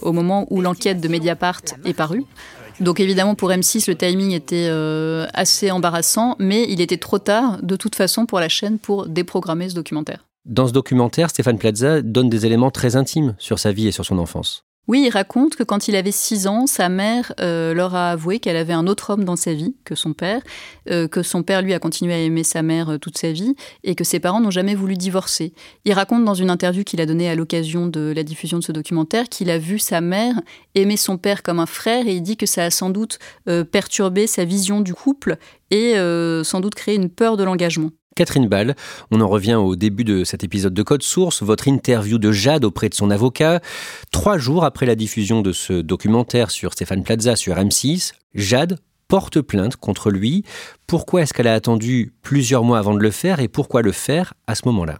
au 0.01 0.13
moment 0.13 0.47
où 0.49 0.61
l'enquête 0.61 1.01
de 1.01 1.07
Mediapart 1.09 1.61
est 1.83 1.93
parue. 1.93 2.23
Donc 2.79 2.99
évidemment 2.99 3.35
pour 3.35 3.49
M6 3.49 3.89
le 3.89 3.95
timing 3.95 4.31
était 4.31 4.69
assez 5.33 5.71
embarrassant, 5.71 6.35
mais 6.39 6.65
il 6.67 6.81
était 6.81 6.97
trop 6.97 7.19
tard 7.19 7.57
de 7.61 7.75
toute 7.77 7.95
façon 7.95 8.25
pour 8.25 8.39
la 8.39 8.49
chaîne 8.49 8.79
pour 8.79 9.07
déprogrammer 9.07 9.69
ce 9.69 9.75
documentaire. 9.75 10.24
Dans 10.45 10.67
ce 10.67 10.73
documentaire, 10.73 11.31
Stéphane 11.31 11.57
Plaza 11.57 12.03
donne 12.03 12.29
des 12.29 12.45
éléments 12.45 12.69
très 12.69 12.95
intimes 12.95 13.33
sur 13.39 13.57
sa 13.57 13.71
vie 13.71 13.87
et 13.87 13.91
sur 13.91 14.05
son 14.05 14.19
enfance. 14.19 14.63
Oui, 14.87 15.05
il 15.07 15.09
raconte 15.09 15.55
que 15.55 15.63
quand 15.63 15.87
il 15.87 15.95
avait 15.95 16.11
6 16.11 16.45
ans, 16.45 16.67
sa 16.67 16.89
mère 16.89 17.33
euh, 17.39 17.73
leur 17.73 17.95
a 17.95 18.11
avoué 18.11 18.37
qu'elle 18.37 18.55
avait 18.55 18.73
un 18.73 18.85
autre 18.85 19.09
homme 19.09 19.23
dans 19.23 19.35
sa 19.35 19.53
vie 19.53 19.75
que 19.83 19.95
son 19.95 20.13
père, 20.13 20.43
euh, 20.91 21.07
que 21.07 21.23
son 21.23 21.41
père 21.41 21.63
lui 21.63 21.73
a 21.73 21.79
continué 21.79 22.13
à 22.13 22.19
aimer 22.19 22.43
sa 22.43 22.61
mère 22.61 22.89
euh, 22.89 22.97
toute 22.99 23.17
sa 23.17 23.31
vie 23.31 23.55
et 23.83 23.95
que 23.95 24.03
ses 24.03 24.19
parents 24.19 24.39
n'ont 24.39 24.51
jamais 24.51 24.75
voulu 24.75 24.93
divorcer. 24.93 25.53
Il 25.85 25.93
raconte 25.93 26.23
dans 26.23 26.35
une 26.35 26.51
interview 26.51 26.83
qu'il 26.83 27.01
a 27.01 27.07
donnée 27.07 27.27
à 27.27 27.33
l'occasion 27.33 27.87
de 27.87 28.13
la 28.15 28.21
diffusion 28.21 28.59
de 28.59 28.63
ce 28.63 28.71
documentaire 28.71 29.27
qu'il 29.27 29.49
a 29.49 29.57
vu 29.57 29.79
sa 29.79 30.01
mère 30.01 30.39
aimer 30.75 30.97
son 30.97 31.17
père 31.17 31.41
comme 31.41 31.59
un 31.59 31.65
frère 31.65 32.07
et 32.07 32.13
il 32.13 32.21
dit 32.21 32.37
que 32.37 32.45
ça 32.45 32.65
a 32.65 32.69
sans 32.69 32.91
doute 32.91 33.17
perturbé 33.71 34.27
sa 34.27 34.45
vision 34.45 34.81
du 34.81 34.93
couple 34.93 35.37
et 35.71 35.95
sans 36.43 36.59
doute 36.59 36.75
créé 36.75 36.95
une 36.95 37.09
peur 37.09 37.37
de 37.37 37.43
l'engagement. 37.43 37.91
Catherine 38.15 38.47
Ball, 38.47 38.75
on 39.11 39.19
en 39.19 39.27
revient 39.27 39.55
au 39.55 39.75
début 39.75 40.05
de 40.05 40.23
cet 40.23 40.45
épisode 40.45 40.73
de 40.73 40.83
Code 40.83 41.03
Source, 41.03 41.43
votre 41.43 41.67
interview 41.67 42.17
de 42.17 42.31
Jade 42.31 42.63
auprès 42.63 42.87
de 42.87 42.93
son 42.93 43.11
avocat. 43.11 43.59
Trois 44.09 44.37
jours 44.37 44.63
après 44.63 44.85
la 44.85 44.95
diffusion 44.95 45.41
de 45.41 45.51
ce 45.51 45.73
documentaire 45.73 46.49
sur 46.49 46.71
Stéphane 46.71 47.03
Plaza 47.03 47.35
sur 47.35 47.57
M6, 47.57 48.13
Jade 48.33 48.79
porte 49.09 49.41
plainte 49.41 49.75
contre 49.75 50.11
lui. 50.11 50.45
Pourquoi 50.87 51.23
est-ce 51.23 51.33
qu'elle 51.33 51.47
a 51.47 51.53
attendu 51.53 52.13
plusieurs 52.21 52.63
mois 52.63 52.79
avant 52.79 52.93
de 52.93 53.01
le 53.01 53.11
faire 53.11 53.41
et 53.41 53.49
pourquoi 53.49 53.81
le 53.81 53.91
faire 53.91 54.33
à 54.47 54.55
ce 54.55 54.61
moment-là? 54.67 54.99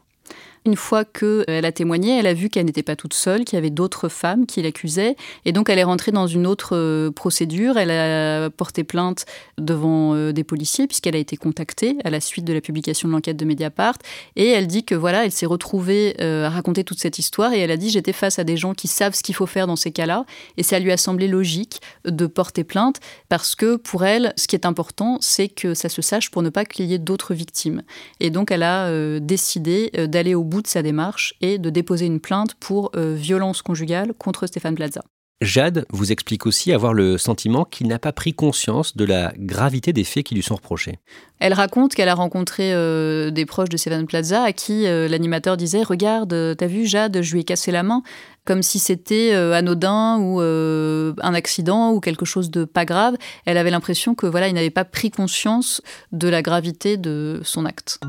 Une 0.65 0.75
fois 0.75 1.05
qu'elle 1.05 1.45
euh, 1.47 1.61
a 1.63 1.71
témoigné, 1.71 2.17
elle 2.17 2.25
a 2.27 2.33
vu 2.33 2.49
qu'elle 2.49 2.65
n'était 2.65 2.83
pas 2.83 2.95
toute 2.95 3.13
seule, 3.13 3.45
qu'il 3.45 3.55
y 3.55 3.59
avait 3.59 3.69
d'autres 3.69 4.09
femmes 4.09 4.47
qui 4.47 4.61
l'accusaient. 4.61 5.15
Et 5.45 5.51
donc, 5.51 5.69
elle 5.69 5.77
est 5.77 5.83
rentrée 5.83 6.11
dans 6.11 6.25
une 6.25 6.47
autre 6.47 6.75
euh, 6.75 7.11
procédure. 7.11 7.77
Elle 7.77 7.91
a 7.91 8.49
porté 8.49 8.83
plainte 8.83 9.25
devant 9.59 10.15
euh, 10.15 10.31
des 10.31 10.43
policiers, 10.43 10.87
puisqu'elle 10.87 11.15
a 11.15 11.19
été 11.19 11.37
contactée 11.37 11.97
à 12.03 12.09
la 12.09 12.19
suite 12.19 12.45
de 12.45 12.53
la 12.53 12.61
publication 12.61 13.07
de 13.07 13.13
l'enquête 13.13 13.37
de 13.37 13.45
Mediapart. 13.45 13.97
Et 14.35 14.49
elle 14.49 14.65
dit 14.65 14.83
que 14.83 14.95
voilà, 14.95 15.25
elle 15.25 15.31
s'est 15.31 15.45
retrouvée 15.45 16.19
à 16.19 16.49
raconter 16.49 16.83
toute 16.83 16.99
cette 16.99 17.19
histoire. 17.19 17.53
Et 17.53 17.59
elle 17.59 17.71
a 17.71 17.77
dit 17.77 17.89
J'étais 17.89 18.13
face 18.13 18.39
à 18.39 18.43
des 18.43 18.57
gens 18.57 18.73
qui 18.73 18.87
savent 18.87 19.13
ce 19.13 19.21
qu'il 19.21 19.35
faut 19.35 19.45
faire 19.45 19.67
dans 19.67 19.75
ces 19.75 19.91
cas-là. 19.91 20.25
Et 20.57 20.63
ça 20.63 20.79
lui 20.79 20.91
a 20.91 20.97
semblé 20.97 21.27
logique 21.27 21.81
de 22.05 22.25
porter 22.25 22.63
plainte, 22.63 22.99
parce 23.29 23.55
que 23.55 23.75
pour 23.75 24.05
elle, 24.05 24.33
ce 24.37 24.47
qui 24.47 24.55
est 24.55 24.65
important, 24.65 25.17
c'est 25.21 25.47
que 25.47 25.73
ça 25.73 25.89
se 25.89 26.01
sache 26.01 26.31
pour 26.31 26.41
ne 26.41 26.49
pas 26.49 26.65
qu'il 26.65 26.85
y 26.85 26.93
ait 26.93 26.99
d'autres 26.99 27.33
victimes. 27.33 27.83
Et 28.19 28.29
donc, 28.29 28.51
elle 28.51 28.63
a 28.63 29.19
décidé 29.19 29.91
d'aller 30.07 30.33
au 30.33 30.43
bout 30.43 30.54
de 30.61 30.67
sa 30.67 30.81
démarche 30.81 31.35
et 31.41 31.57
de 31.57 31.69
déposer 31.69 32.05
une 32.05 32.19
plainte 32.19 32.55
pour 32.55 32.91
euh, 32.95 33.15
violence 33.15 33.61
conjugale 33.61 34.13
contre 34.13 34.47
Stéphane 34.47 34.75
Plaza. 34.75 35.01
Jade 35.41 35.85
vous 35.89 36.13
explique 36.13 36.45
aussi 36.45 36.71
avoir 36.71 36.93
le 36.93 37.17
sentiment 37.17 37.65
qu'il 37.65 37.87
n'a 37.87 37.99
pas 37.99 38.13
pris 38.13 38.33
conscience 38.33 38.95
de 38.95 39.03
la 39.03 39.33
gravité 39.37 39.91
des 39.91 40.05
faits 40.05 40.23
qui 40.25 40.33
lui 40.33 40.41
sont 40.41 40.55
reprochés. 40.55 40.99
Elle 41.39 41.53
raconte 41.53 41.93
qu'elle 41.93 42.07
a 42.07 42.15
rencontré 42.15 42.73
euh, 42.73 43.31
des 43.31 43.45
proches 43.45 43.67
de 43.67 43.75
Stéphane 43.75 44.05
Plaza 44.05 44.43
à 44.43 44.53
qui 44.53 44.87
euh, 44.87 45.09
l'animateur 45.09 45.57
disait 45.57 45.83
Regarde, 45.83 46.55
t'as 46.57 46.67
vu 46.67 46.85
Jade, 46.85 47.21
je 47.21 47.33
lui 47.33 47.41
ai 47.41 47.43
cassé 47.43 47.71
la 47.71 47.83
main, 47.83 48.01
comme 48.45 48.63
si 48.63 48.79
c'était 48.79 49.33
anodin 49.33 50.19
ou 50.19 50.39
un 50.39 51.33
accident 51.33 51.91
ou 51.91 51.99
quelque 51.99 52.25
chose 52.25 52.49
de 52.49 52.63
pas 52.63 52.85
grave. 52.85 53.15
Elle 53.45 53.57
avait 53.57 53.71
l'impression 53.71 54.15
que 54.15 54.27
voilà, 54.27 54.47
il 54.47 54.53
n'avait 54.53 54.69
pas 54.69 54.85
pris 54.85 55.11
conscience 55.11 55.81
de 56.11 56.29
la 56.29 56.41
gravité 56.41 56.95
de 56.95 57.41
son 57.43 57.65
acte. 57.65 57.99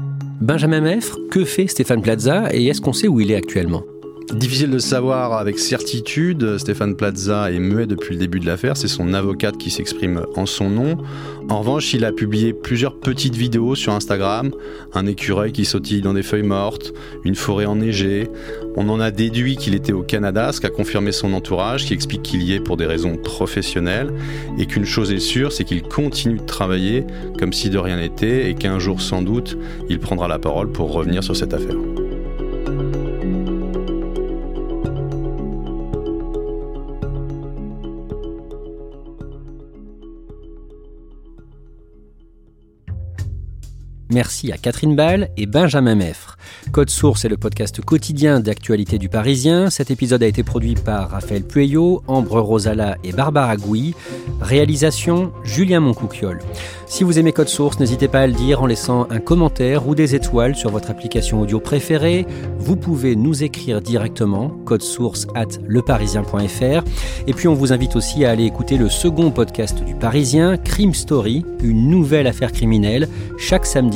Benjamin 0.40 0.80
Meffre, 0.80 1.18
que 1.30 1.44
fait 1.44 1.66
Stéphane 1.66 2.02
Plaza 2.02 2.48
et 2.52 2.66
est-ce 2.66 2.80
qu'on 2.80 2.92
sait 2.92 3.08
où 3.08 3.20
il 3.20 3.32
est 3.32 3.36
actuellement? 3.36 3.82
Difficile 4.34 4.70
de 4.70 4.80
savoir 4.80 5.34
avec 5.34 5.56
certitude, 5.56 6.58
Stéphane 6.58 6.96
Plaza 6.96 7.52
est 7.52 7.60
muet 7.60 7.86
depuis 7.86 8.14
le 8.14 8.18
début 8.18 8.40
de 8.40 8.46
l'affaire, 8.46 8.76
c'est 8.76 8.88
son 8.88 9.14
avocate 9.14 9.56
qui 9.56 9.70
s'exprime 9.70 10.26
en 10.34 10.46
son 10.46 10.68
nom. 10.68 10.98
En 11.48 11.60
revanche, 11.60 11.94
il 11.94 12.04
a 12.04 12.10
publié 12.10 12.52
plusieurs 12.52 12.98
petites 12.98 13.36
vidéos 13.36 13.76
sur 13.76 13.92
Instagram, 13.92 14.50
un 14.94 15.06
écureuil 15.06 15.52
qui 15.52 15.64
sautille 15.64 16.00
dans 16.00 16.12
des 16.12 16.24
feuilles 16.24 16.42
mortes, 16.42 16.92
une 17.24 17.36
forêt 17.36 17.66
enneigée. 17.66 18.28
On 18.74 18.88
en 18.88 18.98
a 18.98 19.12
déduit 19.12 19.56
qu'il 19.56 19.76
était 19.76 19.92
au 19.92 20.02
Canada, 20.02 20.52
ce 20.52 20.60
qu'a 20.60 20.70
confirmé 20.70 21.12
son 21.12 21.32
entourage, 21.32 21.86
qui 21.86 21.94
explique 21.94 22.22
qu'il 22.22 22.42
y 22.42 22.52
est 22.52 22.60
pour 22.60 22.76
des 22.76 22.86
raisons 22.86 23.16
professionnelles, 23.16 24.12
et 24.58 24.66
qu'une 24.66 24.86
chose 24.86 25.12
est 25.12 25.20
sûre, 25.20 25.52
c'est 25.52 25.64
qu'il 25.64 25.82
continue 25.82 26.38
de 26.38 26.46
travailler 26.46 27.04
comme 27.38 27.52
si 27.52 27.70
de 27.70 27.78
rien 27.78 27.96
n'était, 27.96 28.50
et 28.50 28.54
qu'un 28.54 28.80
jour 28.80 29.00
sans 29.00 29.22
doute, 29.22 29.56
il 29.88 30.00
prendra 30.00 30.26
la 30.26 30.40
parole 30.40 30.72
pour 30.72 30.92
revenir 30.92 31.22
sur 31.22 31.36
cette 31.36 31.54
affaire. 31.54 31.76
Merci 44.08 44.52
à 44.52 44.56
Catherine 44.56 44.94
Ball 44.94 45.30
et 45.36 45.46
Benjamin 45.46 45.96
Meffre. 45.96 46.36
Code 46.70 46.90
Source 46.90 47.24
est 47.24 47.28
le 47.28 47.36
podcast 47.36 47.80
quotidien 47.80 48.38
d'actualité 48.38 48.98
du 48.98 49.08
Parisien. 49.08 49.68
Cet 49.68 49.90
épisode 49.90 50.22
a 50.22 50.26
été 50.26 50.44
produit 50.44 50.74
par 50.76 51.10
Raphaël 51.10 51.42
Pueyo, 51.42 52.02
Ambre 52.06 52.40
Rosala 52.40 52.98
et 53.02 53.12
Barbara 53.12 53.56
Gouy. 53.56 53.94
Réalisation 54.40 55.32
Julien 55.42 55.80
Moncouquiole. 55.80 56.38
Si 56.86 57.02
vous 57.02 57.18
aimez 57.18 57.32
Code 57.32 57.48
Source, 57.48 57.80
n'hésitez 57.80 58.06
pas 58.06 58.20
à 58.20 58.26
le 58.28 58.32
dire 58.32 58.62
en 58.62 58.66
laissant 58.66 59.08
un 59.10 59.18
commentaire 59.18 59.88
ou 59.88 59.96
des 59.96 60.14
étoiles 60.14 60.54
sur 60.54 60.70
votre 60.70 60.90
application 60.90 61.40
audio 61.40 61.58
préférée. 61.58 62.26
Vous 62.58 62.76
pouvez 62.76 63.16
nous 63.16 63.42
écrire 63.42 63.80
directement, 63.80 64.50
code 64.64 64.82
source 64.82 65.26
at 65.34 65.58
leparisien.fr. 65.66 66.84
Et 67.26 67.32
puis 67.32 67.48
on 67.48 67.54
vous 67.54 67.72
invite 67.72 67.96
aussi 67.96 68.24
à 68.24 68.30
aller 68.30 68.44
écouter 68.44 68.76
le 68.76 68.88
second 68.88 69.32
podcast 69.32 69.82
du 69.82 69.94
Parisien, 69.94 70.56
Crime 70.58 70.94
Story, 70.94 71.44
une 71.62 71.88
nouvelle 71.88 72.28
affaire 72.28 72.52
criminelle, 72.52 73.08
chaque 73.36 73.66
samedi 73.66 73.95